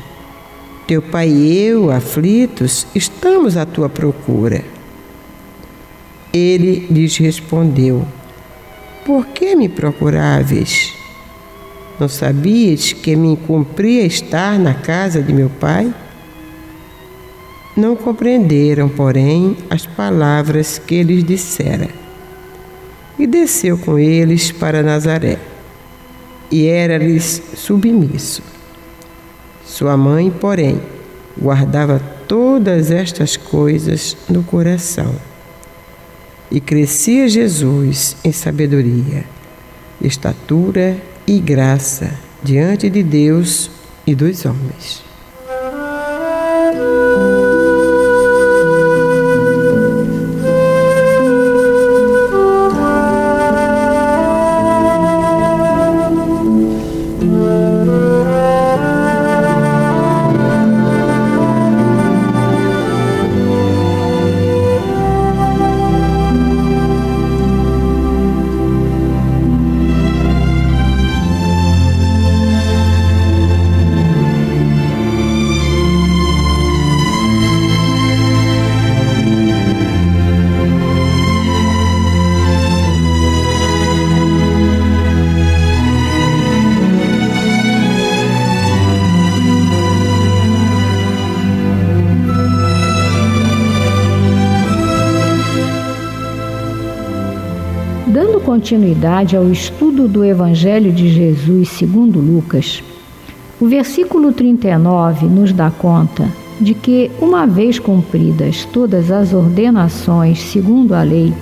Teu 0.87 1.01
pai 1.01 1.29
e 1.29 1.59
eu, 1.65 1.91
aflitos, 1.91 2.87
estamos 2.95 3.57
à 3.57 3.65
tua 3.65 3.89
procura. 3.89 4.63
Ele 6.33 6.87
lhes 6.91 7.17
respondeu: 7.17 8.07
Por 9.05 9.27
que 9.27 9.57
me 9.57 9.69
procuráveis? 9.69 10.93
Não 11.99 12.09
sabias 12.09 12.93
que 12.93 13.15
me 13.17 13.37
cumpria 13.37 14.07
estar 14.07 14.59
na 14.59 14.75
casa 14.75 15.21
de 15.21 15.33
meu 15.33 15.51
pai? 15.51 15.93
Não 17.77 17.97
compreenderam, 17.97 18.89
porém, 18.89 19.57
as 19.69 19.87
palavras 19.87 20.79
que 20.79 21.03
lhes 21.03 21.25
dissera. 21.25 21.89
E 23.19 23.27
desceu 23.27 23.77
com 23.77 23.99
eles 23.99 24.51
para 24.51 24.83
Nazaré, 24.83 25.39
e 26.51 26.67
era-lhes 26.67 27.43
submisso. 27.55 28.43
Sua 29.65 29.97
mãe, 29.97 30.31
porém, 30.31 30.81
guardava 31.39 32.01
todas 32.27 32.91
estas 32.91 33.37
coisas 33.37 34.17
no 34.29 34.43
coração. 34.43 35.15
E 36.51 36.61
crescia 36.61 37.29
Jesus 37.29 38.17
em 38.25 38.33
sabedoria, 38.33 39.25
estatura 40.03 41.01
e 41.27 41.39
graça 41.39 42.13
diante 42.43 42.91
de 42.91 43.03
Deus 43.03 43.71
e 44.07 44.15
dos 44.15 44.45
homens. 44.45 45.10
Continuidade 98.61 99.35
ao 99.35 99.51
estudo 99.51 100.07
do 100.07 100.23
Evangelho 100.23 100.93
de 100.93 101.09
Jesus 101.09 101.71
segundo 101.71 102.21
Lucas, 102.21 102.85
o 103.59 103.67
versículo 103.67 104.35
39 104.35 105.25
nos 105.25 105.51
dá 105.51 105.71
conta 105.71 106.29
de 106.61 106.75
que, 106.75 107.11
uma 107.23 107.47
vez 107.47 107.79
cumpridas 107.79 108.67
todas 108.67 109.11
as 109.11 109.33
ordenações 109.33 110.43
segundo 110.43 110.93
a 110.93 111.03
lei, 111.03 111.33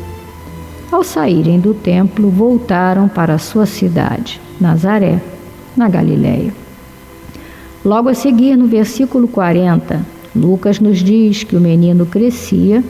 ao 0.93 1.03
saírem 1.03 1.59
do 1.59 1.75
templo, 1.75 2.31
voltaram 2.31 3.09
para 3.09 3.37
sua 3.37 3.67
cidade, 3.67 4.41
Nazaré, 4.61 5.21
na 5.77 5.89
Galiléia. 5.89 6.55
Logo 7.85 8.09
a 8.09 8.15
seguir, 8.15 8.57
no 8.57 8.69
versículo 8.69 9.27
40, 9.27 10.07
Lucas 10.37 10.79
nos 10.79 10.99
diz 10.99 11.43
que 11.43 11.57
o 11.57 11.61
menino 11.61 12.07
crescia 12.07 12.85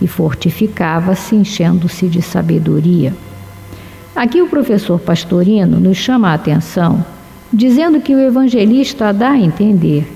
e 0.00 0.06
fortificava-se, 0.06 1.34
enchendo-se 1.34 2.06
de 2.06 2.22
sabedoria 2.22 3.12
Aqui 4.14 4.42
o 4.42 4.46
professor 4.46 5.00
Pastorino 5.00 5.80
nos 5.80 5.96
chama 5.96 6.28
a 6.28 6.34
atenção, 6.34 7.02
dizendo 7.50 7.98
que 7.98 8.14
o 8.14 8.20
evangelista 8.20 9.10
dá 9.10 9.30
a 9.30 9.38
entender 9.38 10.06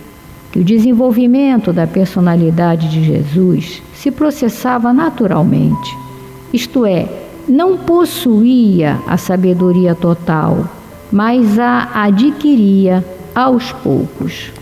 que 0.52 0.58
o 0.58 0.64
desenvolvimento 0.64 1.72
da 1.72 1.86
personalidade 1.86 2.90
de 2.90 3.02
Jesus 3.02 3.82
se 3.94 4.10
processava 4.10 4.92
naturalmente, 4.92 5.96
isto 6.52 6.84
é, 6.84 7.08
não 7.48 7.78
possuía 7.78 8.98
a 9.06 9.16
sabedoria 9.16 9.94
total, 9.94 10.68
mas 11.10 11.58
a 11.58 12.02
adquiria 12.04 13.04
aos 13.34 13.72
poucos. 13.72 14.52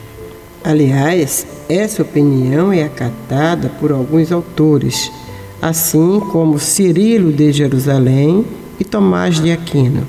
Aliás, 0.63 1.47
essa 1.69 2.03
opinião 2.03 2.73
é 2.73 2.85
acatada 2.85 3.69
por 3.81 3.91
alguns 3.91 4.31
autores, 4.31 5.11
assim 5.61 6.21
como 6.31 6.59
Cirilo 6.59 7.33
de 7.33 7.53
Jerusalém 7.53 8.45
e 8.79 8.85
Tomás 8.85 9.41
de 9.41 9.51
Aquino. 9.51 10.07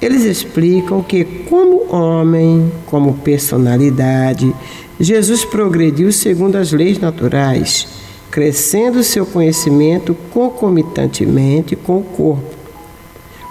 Eles 0.00 0.24
explicam 0.24 1.02
que, 1.02 1.24
como 1.24 1.94
homem, 1.94 2.70
como 2.86 3.14
personalidade, 3.14 4.54
Jesus 5.00 5.44
progrediu 5.44 6.12
segundo 6.12 6.56
as 6.56 6.72
leis 6.72 6.98
naturais, 6.98 7.88
crescendo 8.30 9.02
seu 9.02 9.24
conhecimento 9.24 10.14
concomitantemente 10.32 11.74
com 11.74 11.98
o 11.98 12.04
corpo. 12.04 12.54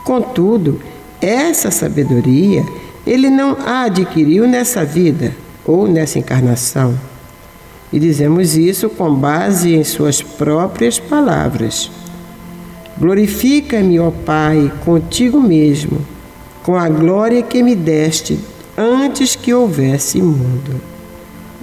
Contudo, 0.03 0.79
essa 1.19 1.71
sabedoria 1.71 2.63
ele 3.05 3.29
não 3.29 3.57
a 3.65 3.83
adquiriu 3.83 4.47
nessa 4.47 4.83
vida 4.83 5.35
ou 5.65 5.87
nessa 5.87 6.17
encarnação. 6.17 6.97
E 7.93 7.99
dizemos 7.99 8.57
isso 8.57 8.89
com 8.89 9.13
base 9.13 9.73
em 9.73 9.83
suas 9.83 10.21
próprias 10.21 10.99
palavras. 10.99 11.91
Glorifica-me, 12.97 13.99
ó 13.99 14.09
Pai, 14.09 14.71
contigo 14.85 15.41
mesmo, 15.41 15.99
com 16.63 16.77
a 16.77 16.87
glória 16.87 17.43
que 17.43 17.61
me 17.61 17.75
deste 17.75 18.39
antes 18.77 19.35
que 19.35 19.53
houvesse 19.53 20.21
mundo. 20.21 20.81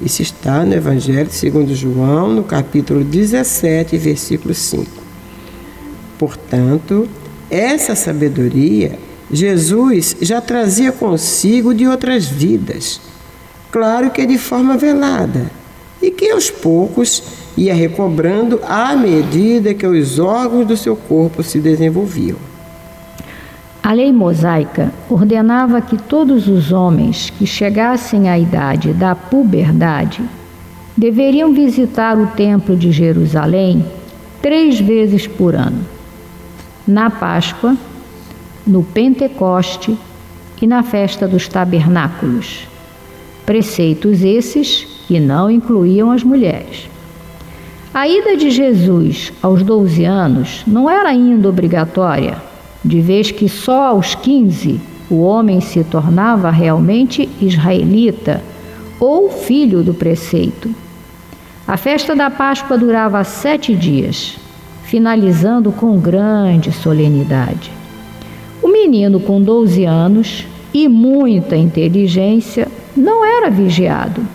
Isso 0.02 0.20
está 0.20 0.64
no 0.64 0.74
Evangelho 0.74 1.30
segundo 1.30 1.74
João, 1.74 2.28
no 2.28 2.44
capítulo 2.44 3.02
17, 3.02 3.96
versículo 3.96 4.54
5. 4.54 4.86
Portanto, 6.18 7.08
essa 7.50 7.94
sabedoria 7.94 8.98
Jesus 9.32 10.14
já 10.20 10.40
trazia 10.42 10.92
consigo 10.92 11.72
de 11.72 11.86
outras 11.86 12.26
vidas, 12.26 13.00
claro 13.70 14.10
que 14.10 14.26
de 14.26 14.36
forma 14.36 14.76
velada, 14.76 15.50
e 16.02 16.10
que 16.10 16.30
aos 16.30 16.50
poucos 16.50 17.22
ia 17.56 17.74
recobrando 17.74 18.60
à 18.66 18.96
medida 18.96 19.72
que 19.72 19.86
os 19.86 20.18
órgãos 20.18 20.66
do 20.66 20.76
seu 20.76 20.96
corpo 20.96 21.42
se 21.42 21.60
desenvolviam. 21.60 22.36
A 23.82 23.92
lei 23.92 24.12
mosaica 24.12 24.92
ordenava 25.08 25.80
que 25.80 25.96
todos 25.96 26.48
os 26.48 26.72
homens 26.72 27.30
que 27.30 27.46
chegassem 27.46 28.28
à 28.28 28.38
idade 28.38 28.92
da 28.92 29.14
puberdade 29.14 30.22
deveriam 30.96 31.52
visitar 31.52 32.18
o 32.18 32.28
Templo 32.28 32.76
de 32.76 32.92
Jerusalém 32.92 33.84
três 34.40 34.78
vezes 34.80 35.26
por 35.26 35.54
ano: 35.54 35.84
na 36.86 37.10
Páscoa, 37.10 37.76
no 38.66 38.82
Pentecoste 38.82 39.98
e 40.60 40.66
na 40.66 40.84
festa 40.84 41.26
dos 41.26 41.48
tabernáculos. 41.48 42.68
Preceitos 43.44 44.22
esses 44.22 44.91
que 45.12 45.20
não 45.20 45.50
incluíam 45.50 46.10
as 46.10 46.24
mulheres. 46.24 46.88
A 47.92 48.08
ida 48.08 48.34
de 48.34 48.50
Jesus 48.50 49.30
aos 49.42 49.62
12 49.62 50.06
anos 50.06 50.62
não 50.66 50.88
era 50.88 51.10
ainda 51.10 51.50
obrigatória, 51.50 52.38
de 52.82 52.98
vez 53.02 53.30
que 53.30 53.46
só 53.46 53.88
aos 53.88 54.14
15 54.14 54.80
o 55.10 55.20
homem 55.20 55.60
se 55.60 55.84
tornava 55.84 56.48
realmente 56.50 57.28
israelita 57.42 58.42
ou 58.98 59.28
filho 59.28 59.82
do 59.82 59.92
preceito. 59.92 60.74
A 61.68 61.76
festa 61.76 62.16
da 62.16 62.30
Páscoa 62.30 62.78
durava 62.78 63.22
sete 63.22 63.74
dias, 63.74 64.38
finalizando 64.84 65.70
com 65.72 66.00
grande 66.00 66.72
solenidade. 66.72 67.70
O 68.62 68.68
menino, 68.68 69.20
com 69.20 69.42
12 69.42 69.84
anos 69.84 70.46
e 70.72 70.88
muita 70.88 71.54
inteligência, 71.54 72.66
não 72.96 73.22
era 73.22 73.50
vigiado. 73.50 74.26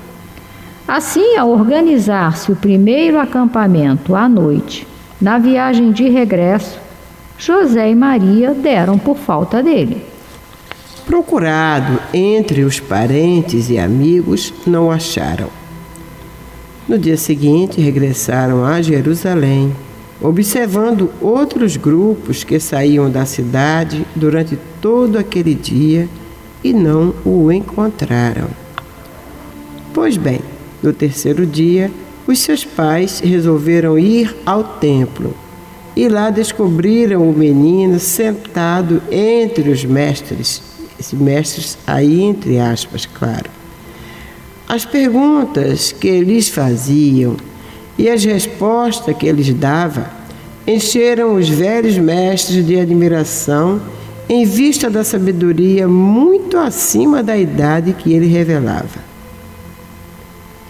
Assim, 0.88 1.36
ao 1.36 1.50
organizar-se 1.50 2.52
o 2.52 2.56
primeiro 2.56 3.20
acampamento 3.20 4.16
à 4.16 4.30
noite, 4.30 4.88
na 5.20 5.38
viagem 5.38 5.92
de 5.92 6.08
regresso, 6.08 6.80
José 7.38 7.92
e 7.92 7.96
Maria 7.96 8.54
deram 8.54 8.98
por 8.98 9.18
falta 9.18 9.62
dele. 9.62 10.02
Procurado 11.06 12.00
entre 12.14 12.64
os 12.64 12.80
parentes 12.80 13.70
e 13.70 13.78
amigos, 13.78 14.54
não 14.66 14.90
acharam. 14.90 15.50
No 16.88 16.98
dia 16.98 17.18
seguinte, 17.18 17.82
regressaram 17.82 18.64
a 18.64 18.82
Jerusalém 18.82 19.76
observando 20.22 21.12
outros 21.22 21.78
grupos 21.78 22.44
que 22.44 22.60
saíam 22.60 23.10
da 23.10 23.26
cidade 23.26 24.06
durante 24.16 24.58
todo 24.82 25.18
aquele 25.18 25.54
dia 25.54 26.10
e 26.64 26.74
não 26.74 27.14
o 27.24 27.52
encontraram. 27.52 28.48
Pois 29.94 30.18
bem, 30.18 30.40
no 30.88 30.94
terceiro 30.94 31.46
dia, 31.46 31.92
os 32.26 32.40
seus 32.40 32.64
pais 32.64 33.20
resolveram 33.20 34.00
ir 34.00 34.34
ao 34.46 34.64
templo 34.64 35.36
e 35.96 36.08
lá 36.08 36.30
descobriram 36.30 37.28
o 37.30 37.34
menino 37.34 38.00
sentado 38.00 39.02
entre 39.12 39.70
os 39.70 39.84
mestres, 39.84 40.62
esses 40.98 41.20
mestres 41.20 41.78
aí 41.86 42.22
entre 42.22 42.58
aspas, 42.58 43.06
claro. 43.06 43.50
As 44.68 44.86
perguntas 44.86 45.92
que 45.92 46.22
lhes 46.22 46.48
faziam 46.48 47.36
e 47.98 48.10
as 48.10 48.24
respostas 48.24 49.16
que 49.18 49.28
eles 49.28 49.54
davam 49.54 50.06
encheram 50.66 51.36
os 51.36 51.50
velhos 51.50 51.98
mestres 51.98 52.66
de 52.66 52.80
admiração 52.80 53.82
em 54.30 54.46
vista 54.46 54.90
da 54.90 55.04
sabedoria 55.04 55.88
muito 55.88 56.58
acima 56.58 57.24
da 57.24 57.38
idade 57.38 57.94
que 57.94 58.14
ele 58.14 58.28
revelava. 58.28 59.07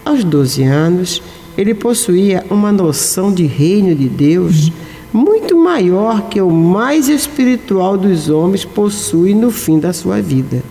Aos 0.08 0.24
12 0.24 0.64
anos, 0.64 1.22
ele 1.58 1.74
possuía 1.74 2.42
uma 2.50 2.72
noção 2.72 3.30
de 3.30 3.46
reino 3.46 3.94
de 3.94 4.08
Deus 4.08 4.72
muito 5.12 5.58
maior 5.58 6.30
que 6.30 6.40
o 6.40 6.50
mais 6.50 7.10
espiritual 7.10 7.98
dos 7.98 8.30
homens 8.30 8.64
possui 8.64 9.36
no 9.36 9.52
fim 9.52 9.78
da 9.80 9.92
sua 9.92 10.22
vida. 10.22 10.64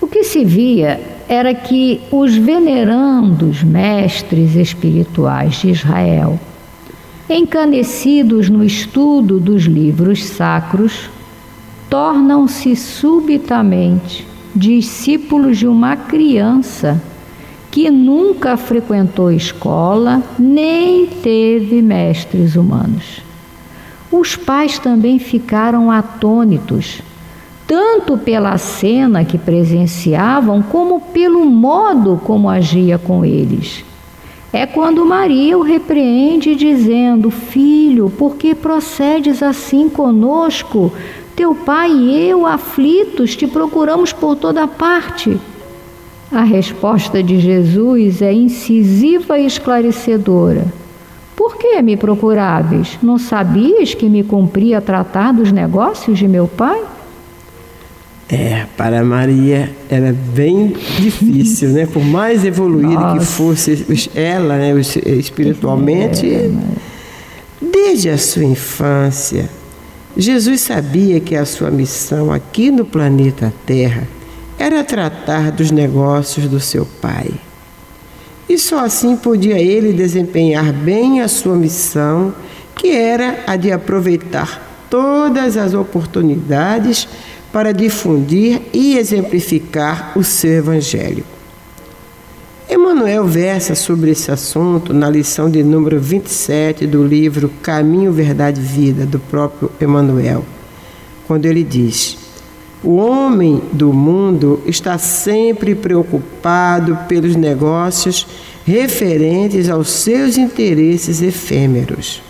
O 0.00 0.06
que 0.06 0.24
se 0.24 0.46
via 0.46 0.98
era 1.28 1.52
que 1.52 2.00
os 2.10 2.34
venerandos 2.34 3.62
mestres 3.62 4.56
espirituais 4.56 5.56
de 5.56 5.72
Israel, 5.72 6.40
encanecidos 7.28 8.48
no 8.48 8.64
estudo 8.64 9.38
dos 9.38 9.64
livros 9.64 10.24
sacros, 10.24 11.10
tornam-se 11.90 12.76
subitamente 12.76 14.26
discípulos 14.54 15.58
de 15.58 15.66
uma 15.66 15.98
criança 15.98 16.98
que 17.76 17.90
nunca 17.90 18.56
frequentou 18.56 19.30
escola 19.30 20.22
nem 20.38 21.06
teve 21.06 21.82
mestres 21.82 22.56
humanos. 22.56 23.20
Os 24.10 24.34
pais 24.34 24.78
também 24.78 25.18
ficaram 25.18 25.90
atônitos 25.90 27.02
tanto 27.66 28.16
pela 28.16 28.56
cena 28.56 29.26
que 29.26 29.36
presenciavam, 29.36 30.62
como 30.62 31.02
pelo 31.02 31.44
modo 31.44 32.18
como 32.24 32.48
agia 32.48 32.96
com 32.96 33.22
eles. 33.26 33.84
É 34.54 34.64
quando 34.64 35.04
Maria 35.04 35.58
o 35.58 35.62
repreende, 35.62 36.54
dizendo: 36.54 37.30
Filho, 37.30 38.08
por 38.08 38.36
que 38.36 38.54
procedes 38.54 39.42
assim 39.42 39.90
conosco? 39.90 40.90
Teu 41.36 41.54
pai 41.54 41.92
e 41.92 42.26
eu, 42.26 42.46
aflitos, 42.46 43.36
te 43.36 43.46
procuramos 43.46 44.14
por 44.14 44.34
toda 44.34 44.66
parte. 44.66 45.38
A 46.30 46.42
resposta 46.42 47.22
de 47.22 47.38
Jesus 47.38 48.20
é 48.20 48.32
incisiva 48.32 49.38
e 49.38 49.46
esclarecedora. 49.46 50.64
Por 51.36 51.56
que 51.56 51.80
me 51.82 51.96
procuráveis? 51.96 52.98
Não 53.02 53.18
sabias 53.18 53.94
que 53.94 54.08
me 54.08 54.24
cumpria 54.24 54.80
tratar 54.80 55.32
dos 55.32 55.52
negócios 55.52 56.18
de 56.18 56.26
meu 56.26 56.48
pai? 56.48 56.82
É, 58.28 58.66
para 58.76 59.04
Maria 59.04 59.70
era 59.88 60.12
bem 60.12 60.74
difícil, 60.98 61.68
né? 61.68 61.86
Por 61.86 62.04
mais 62.04 62.44
evoluída 62.44 63.00
Nossa. 63.00 63.18
que 63.18 63.24
fosse 63.24 64.10
ela, 64.16 64.56
né, 64.56 64.74
espiritualmente, 64.80 66.28
é. 66.28 66.50
desde 67.60 68.10
a 68.10 68.18
sua 68.18 68.44
infância, 68.44 69.48
Jesus 70.16 70.62
sabia 70.62 71.20
que 71.20 71.36
a 71.36 71.44
sua 71.44 71.70
missão 71.70 72.32
aqui 72.32 72.72
no 72.72 72.84
planeta 72.84 73.52
Terra 73.64 74.08
era 74.58 74.82
tratar 74.82 75.50
dos 75.52 75.70
negócios 75.70 76.48
do 76.48 76.58
seu 76.60 76.86
pai. 77.00 77.30
E 78.48 78.58
só 78.58 78.84
assim 78.84 79.16
podia 79.16 79.58
ele 79.58 79.92
desempenhar 79.92 80.72
bem 80.72 81.20
a 81.20 81.28
sua 81.28 81.56
missão, 81.56 82.34
que 82.74 82.90
era 82.90 83.42
a 83.46 83.56
de 83.56 83.72
aproveitar 83.72 84.86
todas 84.88 85.56
as 85.56 85.74
oportunidades 85.74 87.08
para 87.52 87.72
difundir 87.72 88.62
e 88.72 88.96
exemplificar 88.96 90.12
o 90.16 90.22
seu 90.22 90.52
Evangelho. 90.52 91.24
Emmanuel 92.68 93.24
versa 93.24 93.74
sobre 93.74 94.10
esse 94.10 94.30
assunto 94.30 94.92
na 94.92 95.08
lição 95.08 95.48
de 95.48 95.62
número 95.62 96.00
27 96.00 96.86
do 96.86 97.04
livro 97.06 97.48
Caminho, 97.62 98.12
Verdade 98.12 98.60
e 98.60 98.64
Vida, 98.64 99.06
do 99.06 99.18
próprio 99.18 99.70
Emmanuel, 99.80 100.44
quando 101.26 101.46
ele 101.46 101.62
diz: 101.62 102.25
O 102.86 102.98
homem 102.98 103.60
do 103.72 103.92
mundo 103.92 104.62
está 104.64 104.96
sempre 104.96 105.74
preocupado 105.74 106.96
pelos 107.08 107.34
negócios 107.34 108.24
referentes 108.64 109.68
aos 109.68 109.90
seus 109.90 110.38
interesses 110.38 111.20
efêmeros. 111.20 112.22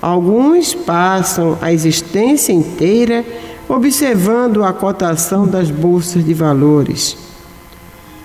Alguns 0.00 0.74
passam 0.74 1.56
a 1.62 1.72
existência 1.72 2.52
inteira 2.52 3.24
observando 3.68 4.64
a 4.64 4.72
cotação 4.72 5.46
das 5.46 5.70
bolsas 5.70 6.24
de 6.24 6.34
valores. 6.34 7.16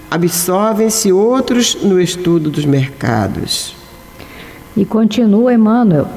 Absorvem-se 0.10 1.14
outros 1.14 1.76
no 1.84 2.02
estudo 2.02 2.50
dos 2.50 2.66
mercados. 2.66 3.76
E 4.76 4.84
continua 4.84 5.54
Emmanuel: 5.54 6.08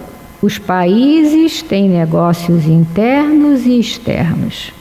os 0.41 0.57
países 0.57 1.61
têm 1.61 1.91
negócios 1.91 2.65
internos 2.65 3.67
e 3.67 3.79
externos. 3.79 4.80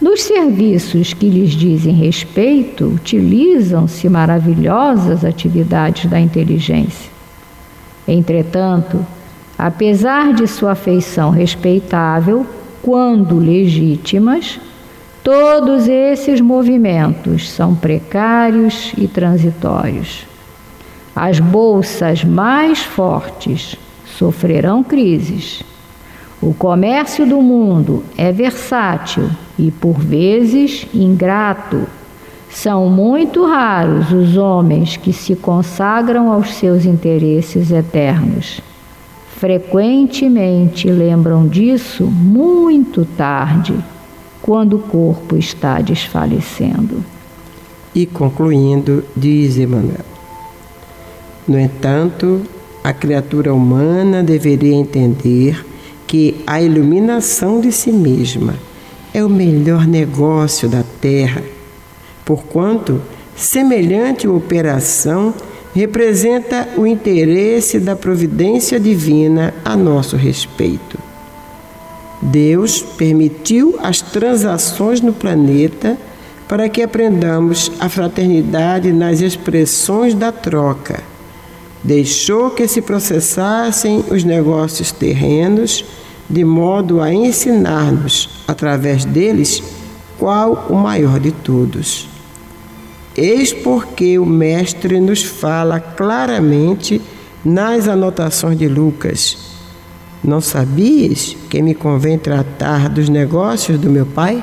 Nos 0.00 0.22
serviços 0.22 1.14
que 1.14 1.28
lhes 1.28 1.52
dizem 1.52 1.94
respeito, 1.94 2.86
utilizam-se 2.86 4.08
maravilhosas 4.08 5.24
atividades 5.24 6.10
da 6.10 6.20
inteligência. 6.20 7.10
Entretanto, 8.06 9.04
apesar 9.58 10.34
de 10.34 10.46
sua 10.46 10.74
feição 10.74 11.30
respeitável, 11.30 12.46
quando 12.82 13.38
legítimas, 13.38 14.60
todos 15.24 15.88
esses 15.88 16.40
movimentos 16.40 17.50
são 17.50 17.74
precários 17.74 18.92
e 18.98 19.08
transitórios. 19.08 20.26
As 21.14 21.40
bolsas 21.40 22.22
mais 22.22 22.80
fortes 22.80 23.76
sofrerão 24.04 24.84
crises. 24.84 25.64
O 26.46 26.54
comércio 26.54 27.26
do 27.26 27.42
mundo 27.42 28.04
é 28.16 28.30
versátil 28.30 29.28
e, 29.58 29.70
por 29.70 29.98
vezes, 29.98 30.86
ingrato. 30.94 31.86
São 32.48 32.88
muito 32.88 33.44
raros 33.44 34.12
os 34.12 34.36
homens 34.36 34.96
que 34.96 35.12
se 35.12 35.36
consagram 35.36 36.32
aos 36.32 36.54
seus 36.54 36.86
interesses 36.86 37.70
eternos 37.70 38.62
frequentemente 39.36 40.90
lembram 40.90 41.46
disso 41.46 42.04
muito 42.04 43.04
tarde, 43.04 43.74
quando 44.40 44.76
o 44.76 44.80
corpo 44.80 45.36
está 45.36 45.80
desfalecendo. 45.80 47.04
E 47.94 48.06
concluindo, 48.06 49.04
diz 49.14 49.58
Emmanuel: 49.58 50.04
No 51.46 51.58
entanto, 51.58 52.42
a 52.82 52.92
criatura 52.92 53.52
humana 53.52 54.22
deveria 54.22 54.74
entender 54.74 55.64
que 56.06 56.36
a 56.46 56.60
iluminação 56.60 57.60
de 57.60 57.72
si 57.72 57.90
mesma 57.90 58.54
é 59.12 59.24
o 59.24 59.28
melhor 59.28 59.86
negócio 59.86 60.68
da 60.68 60.84
terra, 61.00 61.42
porquanto 62.24 63.00
semelhante 63.34 64.28
operação 64.28 65.34
representa 65.74 66.68
o 66.76 66.86
interesse 66.86 67.78
da 67.78 67.94
providência 67.94 68.80
divina 68.80 69.52
a 69.64 69.76
nosso 69.76 70.16
respeito. 70.16 70.98
Deus 72.22 72.80
permitiu 72.80 73.78
as 73.82 74.00
transações 74.00 75.00
no 75.00 75.12
planeta 75.12 75.98
para 76.48 76.68
que 76.68 76.82
aprendamos 76.82 77.70
a 77.78 77.88
fraternidade 77.88 78.92
nas 78.92 79.20
expressões 79.20 80.14
da 80.14 80.32
troca. 80.32 81.02
Deixou 81.86 82.50
que 82.50 82.66
se 82.66 82.82
processassem 82.82 84.04
os 84.10 84.24
negócios 84.24 84.90
terrenos, 84.90 85.84
de 86.28 86.44
modo 86.44 87.00
a 87.00 87.14
ensinar-nos, 87.14 88.28
através 88.48 89.04
deles, 89.04 89.62
qual 90.18 90.66
o 90.68 90.74
maior 90.74 91.20
de 91.20 91.30
todos. 91.30 92.08
Eis 93.16 93.52
porque 93.52 94.18
o 94.18 94.26
Mestre 94.26 94.98
nos 94.98 95.22
fala 95.22 95.78
claramente 95.78 97.00
nas 97.44 97.86
anotações 97.86 98.58
de 98.58 98.66
Lucas. 98.66 99.38
Não 100.24 100.40
sabias 100.40 101.36
que 101.48 101.62
me 101.62 101.72
convém 101.72 102.18
tratar 102.18 102.88
dos 102.88 103.08
negócios 103.08 103.78
do 103.78 103.88
meu 103.88 104.06
Pai? 104.06 104.42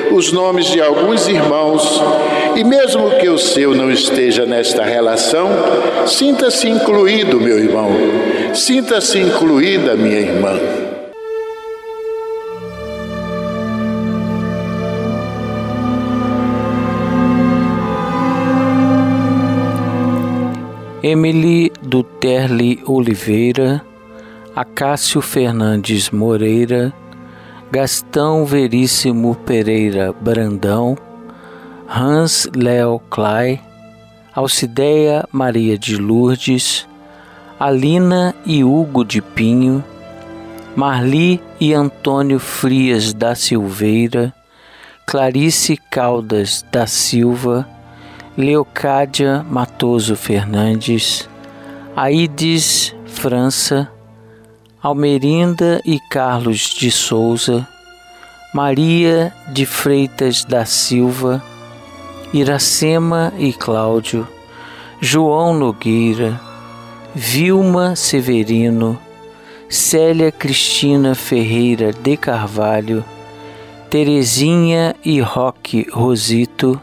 os 0.11 0.31
nomes 0.31 0.67
de 0.67 0.81
alguns 0.81 1.27
irmãos 1.27 2.01
e, 2.55 2.63
mesmo 2.63 3.11
que 3.19 3.29
o 3.29 3.37
seu 3.37 3.73
não 3.73 3.91
esteja 3.91 4.45
nesta 4.45 4.83
relação, 4.83 5.49
sinta-se 6.05 6.67
incluído, 6.67 7.39
meu 7.39 7.57
irmão, 7.57 7.89
sinta-se 8.53 9.19
incluída, 9.19 9.95
minha 9.95 10.19
irmã. 10.19 10.59
Emily 21.03 21.71
Duterli 21.81 22.79
Oliveira 22.85 23.83
Acácio 24.55 25.21
Fernandes 25.21 26.09
Moreira, 26.09 26.93
Gastão 27.71 28.43
Veríssimo 28.43 29.33
Pereira 29.33 30.13
Brandão, 30.19 30.97
Hans 31.87 32.49
Leo 32.53 32.99
Clay, 33.09 33.61
Alcideia 34.35 35.25
Maria 35.31 35.77
de 35.77 35.95
Lourdes, 35.95 36.85
Alina 37.57 38.35
e 38.45 38.61
Hugo 38.61 39.05
de 39.05 39.21
Pinho, 39.21 39.81
Marli 40.75 41.41
e 41.61 41.73
Antônio 41.73 42.39
Frias 42.39 43.13
da 43.13 43.35
Silveira, 43.35 44.33
Clarice 45.07 45.77
Caldas 45.77 46.65
da 46.73 46.85
Silva, 46.85 47.65
Leocádia 48.37 49.45
Matoso 49.49 50.17
Fernandes, 50.17 51.29
Aides 51.95 52.93
França, 53.05 53.89
Almerinda 54.83 55.79
e 55.85 55.99
Carlos 55.99 56.73
de 56.73 56.89
Souza, 56.89 57.67
Maria 58.51 59.31
de 59.47 59.63
Freitas 59.63 60.43
da 60.43 60.65
Silva, 60.65 61.43
Iracema 62.33 63.31
e 63.37 63.53
Cláudio, 63.53 64.27
João 64.99 65.53
Nogueira, 65.53 66.41
Vilma 67.13 67.95
Severino, 67.95 68.97
Célia 69.69 70.31
Cristina 70.31 71.13
Ferreira 71.13 71.93
de 71.93 72.17
Carvalho, 72.17 73.05
Terezinha 73.87 74.95
e 75.05 75.21
Roque 75.21 75.85
Rosito, 75.91 76.81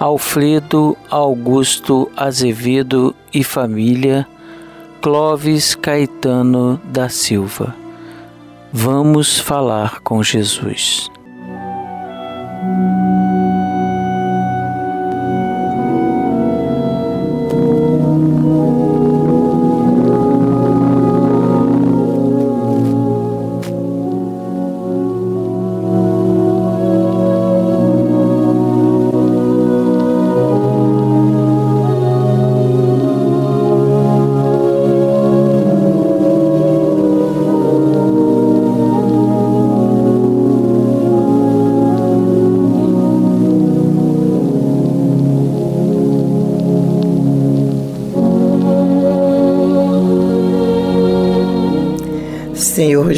Alfredo 0.00 0.96
Augusto 1.08 2.10
Azevedo 2.16 3.14
e 3.32 3.44
família, 3.44 4.26
Clóvis 5.02 5.74
Caetano 5.74 6.78
da 6.84 7.08
Silva. 7.08 7.74
Vamos 8.70 9.40
falar 9.40 10.00
com 10.00 10.22
Jesus. 10.22 11.10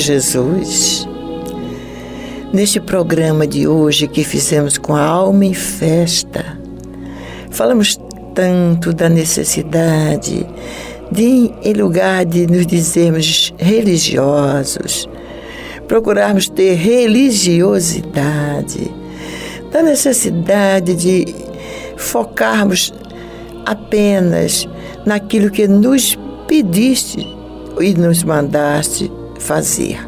Jesus. 0.03 1.07
Neste 2.53 2.81
programa 2.81 3.47
de 3.47 3.69
hoje 3.69 4.09
que 4.09 4.25
fizemos 4.25 4.77
com 4.77 4.95
a 4.95 5.03
alma 5.03 5.45
em 5.45 5.55
festa, 5.55 6.59
falamos 7.51 7.99
tanto 8.35 8.93
da 8.93 9.09
necessidade 9.09 10.45
de, 11.11 11.51
em 11.63 11.73
lugar 11.73 12.27
de 12.27 12.47
nos 12.47 12.67
dizermos 12.67 13.55
religiosos, 13.59 15.09
procurarmos 15.87 16.49
ter 16.49 16.75
religiosidade, 16.75 18.91
da 19.71 19.83
necessidade 19.83 20.95
de 20.95 21.27
focarmos 21.97 22.93
apenas 23.65 24.69
naquilo 25.07 25.51
que 25.51 25.67
nos 25.69 26.19
pediste 26.47 27.27
e 27.81 27.95
nos 27.95 28.23
mandaste 28.25 29.11
fazer. 29.43 29.99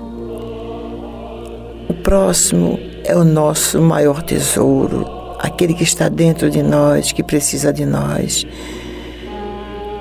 O 1.88 1.94
próximo 2.02 2.78
é 3.04 3.14
o 3.16 3.24
nosso 3.24 3.80
maior 3.82 4.22
tesouro, 4.22 5.04
aquele 5.40 5.74
que 5.74 5.82
está 5.82 6.08
dentro 6.08 6.48
de 6.48 6.62
nós, 6.62 7.12
que 7.12 7.22
precisa 7.22 7.72
de 7.72 7.84
nós. 7.84 8.46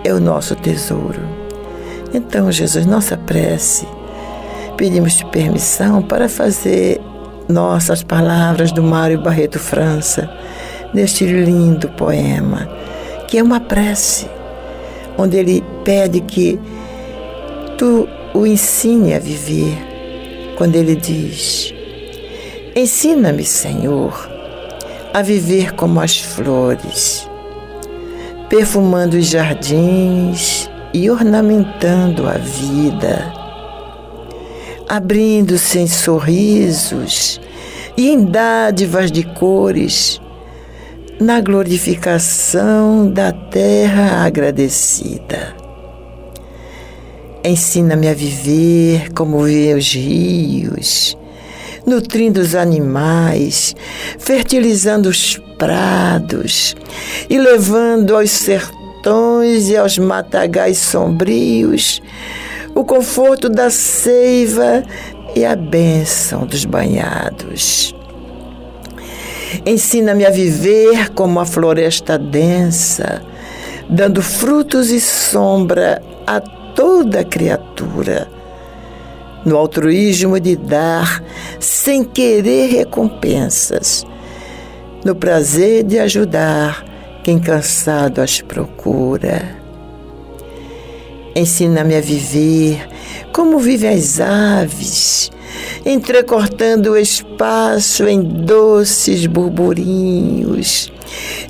É 0.04 0.14
o 0.14 0.20
nosso 0.20 0.56
tesouro. 0.56 1.20
Então, 2.14 2.52
Jesus, 2.52 2.86
nossa 2.86 3.18
prece, 3.18 3.88
pedimos 4.78 5.22
permissão 5.24 6.02
para 6.02 6.30
fazer 6.30 7.02
nossas 7.50 8.04
palavras 8.04 8.72
do 8.72 8.84
Mário 8.84 9.22
Barreto 9.22 9.58
França 9.58 10.30
neste 10.94 11.26
lindo 11.26 11.90
poema, 11.90 12.70
que 13.28 13.40
é 13.40 13.44
uma 13.44 13.60
prece, 13.60 14.30
onde 15.18 15.38
ele 15.38 15.64
pede 15.84 16.22
que 16.22 16.60
tu 17.78 18.08
o 18.34 18.48
ensine 18.48 19.14
a 19.14 19.20
viver, 19.20 19.78
quando 20.58 20.76
ele 20.76 20.96
diz: 20.96 21.74
Ensina-me, 22.76 23.44
Senhor, 23.46 24.30
a 25.14 25.22
viver 25.22 25.74
como 25.74 26.02
as 26.02 26.20
flores, 26.20 27.30
perfumando 28.50 29.16
os 29.16 29.28
jardins 29.28 30.70
e 30.94 31.10
ornamentando 31.10 32.28
a 32.28 32.34
vida, 32.34 33.32
abrindo-se 34.90 35.80
em 35.80 35.88
sorrisos 35.88 37.40
e 37.96 38.10
em 38.10 38.26
dádivas 38.26 39.12
de 39.12 39.24
cores, 39.24 40.20
na 41.20 41.40
glorificação 41.40 43.10
da 43.12 43.32
terra 43.32 44.26
agradecida 44.26 45.63
Ensina-me 47.46 48.08
a 48.08 48.14
viver 48.14 49.12
como 49.12 49.44
vivem 49.44 49.76
os 49.76 49.94
rios, 49.94 51.18
nutrindo 51.86 52.40
os 52.40 52.56
animais, 52.56 53.76
fertilizando 54.18 55.10
os 55.10 55.38
prados 55.58 56.74
e 57.30 57.38
levando 57.38 58.16
aos 58.16 58.32
sertões 58.32 59.68
e 59.68 59.76
aos 59.76 59.98
matagais 59.98 60.78
sombrios 60.78 62.02
o 62.74 62.86
conforto 62.86 63.50
da 63.50 63.70
seiva 63.70 64.82
e 65.36 65.44
a 65.44 65.54
bênção 65.54 66.46
dos 66.46 66.64
banhados. 66.64 67.94
Ensina-me 69.66 70.26
a 70.26 70.30
viver 70.30 71.10
como 71.10 71.42
a 71.42 71.46
floresta 71.46 72.18
densa, 72.18 73.22
dando 73.90 74.22
frutos 74.22 74.90
e 74.90 75.02
sombra 75.02 76.02
a 76.26 76.40
toda 76.76 77.24
criatura, 77.24 78.28
no 79.46 79.58
altruísmo 79.58 80.40
de 80.40 80.56
dar 80.56 81.24
sem 81.60 82.04
querer 82.04 82.68
recompensas, 82.72 84.06
no 85.04 85.16
prazer 85.16 85.84
de 85.84 86.00
ajudar 86.00 86.86
quem 87.24 87.40
cansado 87.40 88.22
as 88.22 88.42
procura. 88.42 89.62
Ensina-me 91.36 91.96
a 91.96 92.02
viver 92.02 92.88
como 93.32 93.58
vivem 93.58 93.90
as 93.90 94.20
aves, 94.20 95.32
entrecortando 95.84 96.92
o 96.92 96.98
espaço 96.98 98.08
em 98.08 98.22
doces 98.22 99.26
burburinhos, 99.26 100.92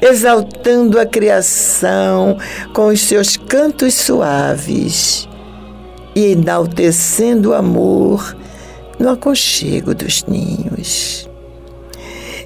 exaltando 0.01 0.99
a 0.99 1.05
criação 1.05 2.37
com 2.73 2.87
os 2.87 3.01
seus 3.01 3.37
cantos 3.37 3.93
suaves 3.93 5.27
e 6.15 6.31
enaltecendo 6.31 7.49
o 7.49 7.53
amor 7.53 8.35
no 8.99 9.09
aconchego 9.09 9.93
dos 9.93 10.23
ninhos. 10.25 11.29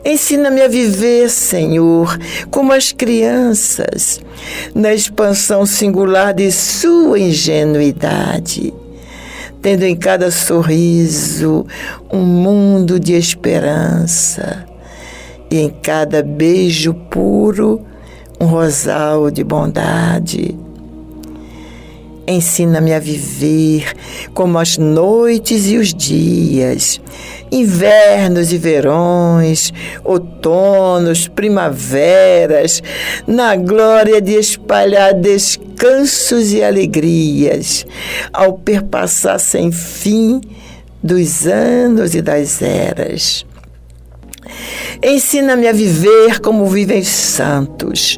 Ensina-me 0.06 0.62
a 0.62 0.68
viver, 0.70 1.30
Senhor, 1.30 2.18
como 2.50 2.72
as 2.72 2.94
crianças, 2.94 4.22
na 4.74 4.94
expansão 4.94 5.66
singular 5.66 6.34
de 6.34 6.50
sua 6.50 7.20
ingenuidade, 7.20 8.74
tendo 9.62 9.84
em 9.84 9.96
cada 9.96 10.32
sorriso 10.32 11.66
um 12.12 12.22
mundo 12.22 12.98
de 12.98 13.14
esperança, 13.14 14.66
e 15.50 15.60
em 15.60 15.70
cada 15.70 16.22
beijo 16.22 16.94
puro 16.94 17.82
um 18.40 18.46
rosal 18.46 19.32
de 19.32 19.44
bondade 19.44 20.68
Ensina-me 22.30 22.94
a 22.94 23.00
viver 23.00 23.94
como 24.34 24.60
as 24.60 24.78
noites 24.78 25.66
e 25.66 25.78
os 25.78 25.94
dias, 25.94 27.00
invernos 27.50 28.52
e 28.52 28.58
verões, 28.58 29.72
outonos, 30.04 31.30
primaveras, 31.30 32.84
na 33.26 33.56
glória 33.56 34.20
de 34.20 34.34
espalhar 34.34 35.14
descansos 35.14 36.52
e 36.52 36.62
alegrias, 36.62 37.86
ao 38.34 38.58
perpassar 38.58 39.40
sem 39.40 39.72
fim 39.72 40.42
dos 41.02 41.48
anos 41.48 42.14
e 42.14 42.22
das 42.22 42.62
eras. 42.62 43.47
Ensina-me 45.02 45.68
a 45.68 45.72
viver 45.72 46.40
como 46.40 46.66
vivem 46.66 47.04
santos, 47.04 48.18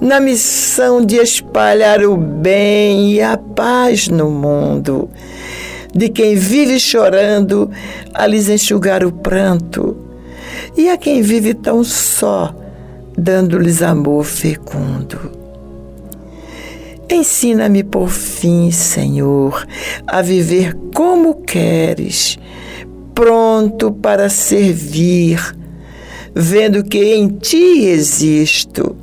na 0.00 0.18
missão 0.20 1.04
de 1.04 1.16
espalhar 1.16 2.02
o 2.02 2.16
bem 2.16 3.12
e 3.12 3.20
a 3.20 3.36
paz 3.36 4.08
no 4.08 4.30
mundo. 4.30 5.10
De 5.94 6.08
quem 6.08 6.34
vive 6.34 6.80
chorando, 6.80 7.70
a 8.12 8.26
lhes 8.26 8.48
enxugar 8.48 9.04
o 9.04 9.12
pranto, 9.12 9.96
e 10.76 10.88
a 10.88 10.96
quem 10.96 11.22
vive 11.22 11.54
tão 11.54 11.84
só, 11.84 12.54
dando-lhes 13.16 13.82
amor 13.82 14.24
fecundo. 14.24 15.30
Ensina-me 17.08 17.84
por 17.84 18.08
fim, 18.08 18.70
Senhor, 18.70 19.64
a 20.06 20.22
viver 20.22 20.74
como 20.94 21.42
queres, 21.42 22.38
pronto 23.14 23.92
para 23.92 24.28
servir 24.28 25.54
vendo 26.34 26.82
que 26.82 27.14
em 27.14 27.28
ti 27.28 27.86
existo, 27.86 28.96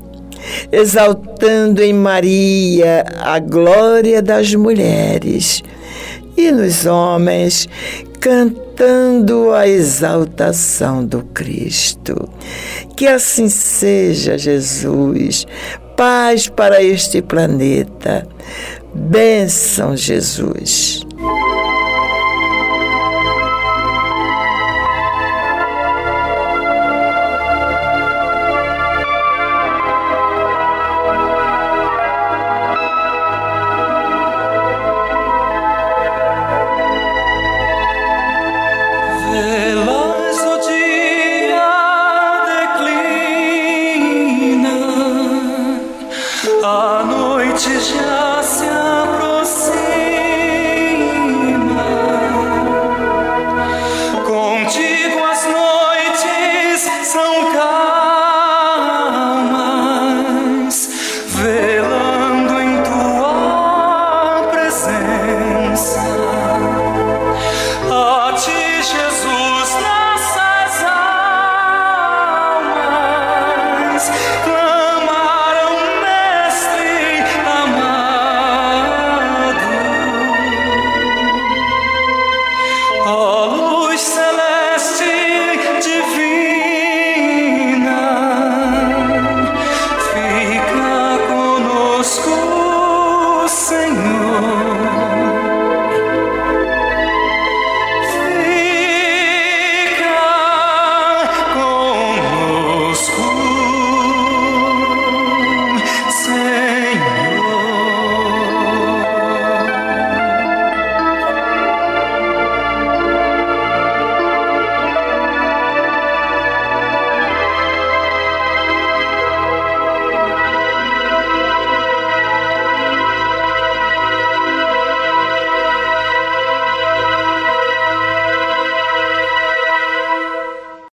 exaltando 0.71 1.81
em 1.81 1.93
Maria 1.93 3.05
a 3.19 3.39
glória 3.39 4.21
das 4.21 4.53
mulheres 4.53 5.63
e 6.35 6.51
nos 6.51 6.85
homens 6.85 7.67
cantando 8.19 9.51
a 9.51 9.67
exaltação 9.67 11.03
do 11.03 11.23
Cristo. 11.23 12.29
Que 12.95 13.07
assim 13.07 13.49
seja, 13.49 14.37
Jesus. 14.37 15.45
Paz 15.97 16.47
para 16.47 16.83
este 16.83 17.21
planeta. 17.21 18.27
Bênção, 18.93 19.95
Jesus. 19.97 21.05